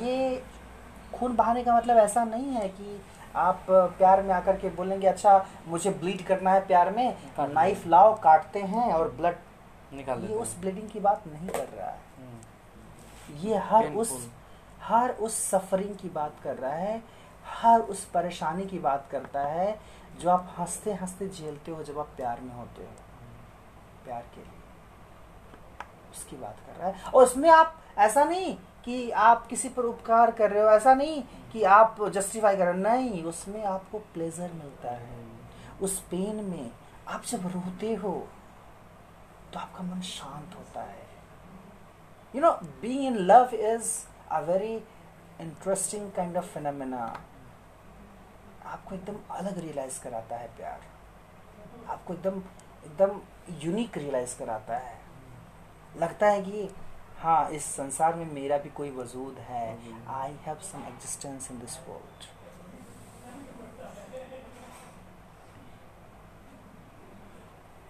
ये 0.00 0.42
खून 1.14 1.36
बहाने 1.36 1.62
का 1.64 1.76
मतलब 1.76 1.96
ऐसा 1.98 2.24
नहीं 2.24 2.52
है 2.54 2.68
कि 2.68 3.00
आप 3.36 3.66
प्यार 3.70 4.22
में 4.22 4.34
आकर 4.34 4.56
के 4.56 4.68
बोलेंगे 4.76 5.06
अच्छा 5.06 5.32
मुझे 5.66 5.90
ब्लीड 6.00 6.26
करना 6.26 6.52
है 6.52 6.66
प्यार 6.66 6.90
में 6.90 7.16
नाइफ 7.40 7.86
लाओ 7.86 8.14
काटते 8.22 8.60
हैं 8.64 8.92
और 8.92 9.08
ब्लड 9.18 9.36
निकाल 9.94 10.24
ये 10.24 10.34
उस 10.36 10.56
ब्लीडिंग 10.60 10.88
की 10.90 11.00
बात 11.00 11.24
नहीं 11.26 11.48
कर 11.48 11.68
रहा 11.76 11.90
है। 11.90 11.98
हम्म, 12.18 13.48
ये 13.48 13.58
हर 13.70 13.92
उस 13.94 14.12
हर 14.82 15.10
उस 15.10 15.50
सफरिंग 15.50 15.96
की 15.96 16.08
बात 16.08 16.36
कर 16.42 16.56
रहा 16.56 16.72
है, 16.72 17.02
हर 17.46 17.80
उस 17.80 18.04
परेशानी 18.04 18.66
की 18.66 18.78
बात 18.78 19.08
करता 19.10 19.40
है, 19.40 19.80
जो 20.20 20.30
आप 20.30 20.54
हँसते 20.58 20.92
हँसते 20.92 21.28
झेलते 21.28 21.70
हो 21.70 21.82
जब 21.82 21.98
आप 21.98 22.08
प्यार 22.16 22.40
में 22.40 22.54
होते 22.54 22.82
हो। 22.82 22.92
प्यार 24.04 24.22
के 24.22 24.40
लिए। 24.40 24.60
उसकी 26.10 26.36
बात 26.36 26.56
कर 26.66 26.72
रहा 26.72 26.88
है। 26.88 27.04
और 27.04 27.22
उसमें 27.22 27.50
आप, 27.50 27.80
ऐसा 27.98 28.24
नहीं 28.24 28.56
कि 28.84 29.10
आप 29.10 29.46
किसी 29.46 29.68
पर 29.68 29.82
उपकार 29.82 30.30
कर 30.30 30.50
रहे 30.50 30.62
हो, 30.62 30.70
ऐसा 30.70 30.94
नहीं 30.94 31.24
कि 31.52 31.62
आप 31.62 31.96
जस्टिफाई 32.08 32.56
कर 32.56 32.64
रहे 32.64 32.74
हो। 32.74 32.80
नहीं, 32.80 33.24
उसमें 33.24 33.64
आपको 33.64 33.98
प्लेजर 33.98 34.52
मिलता 34.52 34.90
है। 34.90 35.26
उस 35.82 36.00
पेन 36.00 36.36
में 36.36 36.70
आप 37.08 37.22
जब 37.22 37.46
रोते 37.46 37.94
हो 37.94 38.28
तो 39.52 39.60
आपका 39.60 39.82
मन 39.82 40.00
शांत 40.00 40.54
होता 40.58 40.82
है। 40.82 41.06
You 42.34 42.40
know 42.40 42.50
being 42.52 43.06
in 43.06 43.16
love 43.16 43.50
is 43.54 44.09
a 44.32 44.40
very 44.40 44.74
interesting 45.40 46.10
kind 46.12 46.36
of 46.36 46.44
phenomena 46.54 46.98
आपको 48.64 48.94
एकदम 48.94 49.16
अलग 49.36 49.58
रियलाइज़ 49.58 50.00
कराता 50.02 50.36
है 50.36 50.48
प्यार। 50.56 50.80
आपको 51.90 52.14
एकदम 52.14 52.42
एकदम 52.84 53.20
यूनिक 53.62 53.96
रियलाइज़ 53.98 54.36
कराता 54.38 54.76
है। 54.76 54.98
लगता 55.96 56.26
है 56.26 56.42
कि 56.42 56.68
हाँ 57.18 57.50
इस 57.50 57.64
संसार 57.76 58.14
में 58.14 58.26
मेरा 58.32 58.58
भी 58.58 58.68
कोई 58.76 58.90
वजूद 58.90 59.38
है। 59.48 59.66
I 60.08 60.36
have 60.44 60.60
some 60.62 60.84
existence 60.88 61.50
in 61.50 61.58
this 61.60 61.78
world 61.88 62.28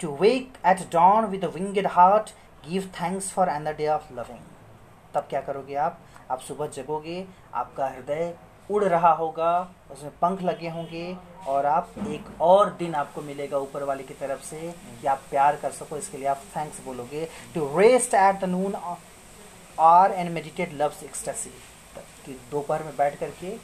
to 0.00 0.14
wake 0.16 0.58
at 0.66 0.78
dawn 0.94 1.28
with 1.32 1.44
a 1.44 1.52
winged 1.56 1.90
heart 1.96 2.32
give 2.64 2.88
thanks 2.96 3.30
for 3.34 3.44
another 3.50 3.76
day 3.80 3.90
of 3.96 4.08
loving 4.18 4.42
तब 5.14 5.26
क्या 5.30 5.40
करोगे 5.40 5.74
आप? 5.76 5.98
आप 6.30 6.40
सुबह 6.40 6.66
जगोगे, 6.74 7.24
आपका 7.54 7.88
हृदय 7.88 8.34
उड़ 8.70 8.84
रहा 8.84 9.10
होगा, 9.12 9.52
उसमें 9.90 10.10
पंख 10.18 10.42
लगे 10.42 10.68
होंगे 10.68 11.16
और 11.48 11.66
आप 11.66 11.94
एक 12.08 12.40
और 12.40 12.70
दिन 12.78 12.94
आपको 12.94 13.22
मिलेगा 13.22 13.58
ऊपर 13.58 13.82
वाले 13.84 14.02
की 14.02 14.14
तरफ़ 14.14 14.44
से 14.44 14.60
कि 15.00 15.06
आप 15.06 15.22
प्यार 15.30 15.56
कर 15.56 15.70
सको, 15.72 15.96
इसके 15.96 16.18
लिए 16.18 16.26
आप 16.28 16.42
थैंक्स 16.56 16.84
बोलोगे। 16.84 17.24
To 17.54 17.66
rest 17.78 18.14
at 18.14 18.40
the 18.40 18.48
noon 18.48 18.74
hour 19.78 20.12
and 20.12 20.30
meditate 20.30 20.74
love's 20.74 21.02
ecstasy 21.02 21.50
कि 22.26 22.38
दोपहर 22.50 22.82
में 22.82 22.96
बैठ 22.96 23.18
करके 23.20 23.56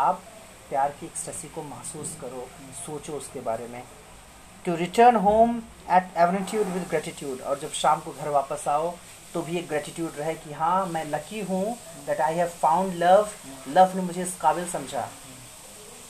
आप 0.00 0.22
प्यार 0.68 0.94
की 1.00 1.06
एक्सटेसी 1.06 1.48
को 1.48 1.62
महसूस 1.64 2.16
करो, 2.20 2.46
सोचो 2.86 3.12
उसके 3.12 3.40
बारे 3.40 3.66
में। 3.68 3.82
To 4.64 4.74
return 4.76 5.16
home 5.18 5.56
at 5.90 6.16
eventide 6.18 6.66
with 6.66 6.86
gratitude 6.88 7.40
और 7.40 7.58
जब 7.58 7.72
शाम 7.74 8.00
को 8.00 8.12
घर 8.12 8.28
वापस 8.30 8.68
आओ 8.68 8.94
तो 9.34 9.42
भी 9.42 9.56
एक 9.58 9.68
ग्रेटिट्यूड 9.68 10.18
रहे 10.18 10.34
कि 10.34 10.52
हाँ 10.52 10.84
मैं 10.86 11.04
लकी 11.06 11.40
हूँ 11.50 11.64
that 12.06 12.20
I 12.20 12.34
have 12.34 12.48
found 12.62 12.94
love 12.96 13.28
love 13.68 13.96
ने 13.96 14.02
मुझे 14.02 14.22
इस 14.22 14.34
काबिल 14.40 14.68
समझा। 14.70 15.08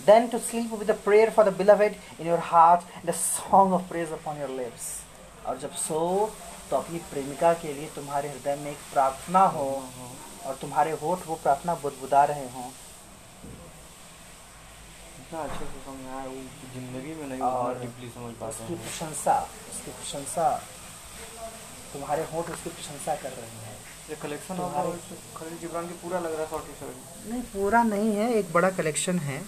Then 0.07 0.29
to 0.29 0.39
sleep 0.41 0.73
with 0.75 0.91
prayer 1.05 1.31
for 1.31 1.51
the 1.51 1.57
beloved 1.57 1.97
in 2.21 2.27
your 2.27 2.39
heart 2.45 3.07
the 3.07 3.15
song 3.17 3.75
of 3.75 3.89
praise 3.89 4.13
upon 4.13 4.41
your 4.41 4.51
lips 4.51 4.89
और 5.47 5.59
जब 5.59 5.75
सो 5.77 6.01
तो 6.71 6.77
अपनी 6.77 6.99
प्रेमिका 7.11 7.53
के 7.63 7.73
लिए 7.73 7.89
तुम्हारे 7.95 8.29
हृदय 8.29 8.57
में 8.57 8.71
एक 8.71 8.79
प्रार्थना 8.93 9.45
हो 9.57 9.69
और 10.47 10.55
तुम्हारे 10.61 10.91
होठ 11.03 11.27
वो 11.27 11.35
प्रार्थना 11.43 11.75
बुदबुदा 11.83 12.25
रहे 12.25 12.49
हों। 12.51 12.71
अच्छे 15.33 15.65
से 15.65 15.81
समझाया 15.85 16.25
वो 16.25 16.41
ज़िंदगी 16.73 17.15
में 17.15 17.27
नहीं 17.29 17.41
और 17.41 17.75
समझ 18.15 18.49
उसकी 18.49 18.75
प्रशंसा 18.75 19.37
उसकी 19.71 19.91
प्रशंसा 19.91 20.49
तुम्हारे 21.93 22.23
होंठ 22.33 22.51
उसकी 22.51 22.71
प्रशंसा 22.71 23.15
कर 23.23 23.31
रहे 23.31 23.65
हैं। 23.65 23.77
ये 24.11 24.17
कलेक्शन 24.23 24.57
होगा 24.57 24.83
खलील 25.37 25.59
जिब्रान 25.59 25.89
की 25.89 25.95
पूरा 26.03 26.19
लग 26.21 26.33
रहा 26.33 26.43
है 26.43 26.49
सौ 26.51 26.87
नहीं 27.31 27.43
पूरा 27.51 27.83
नहीं 27.83 28.15
है 28.17 28.33
एक 28.35 28.53
बड़ा 28.53 28.71
कलेक्शन 28.79 29.19
है। 29.27 29.41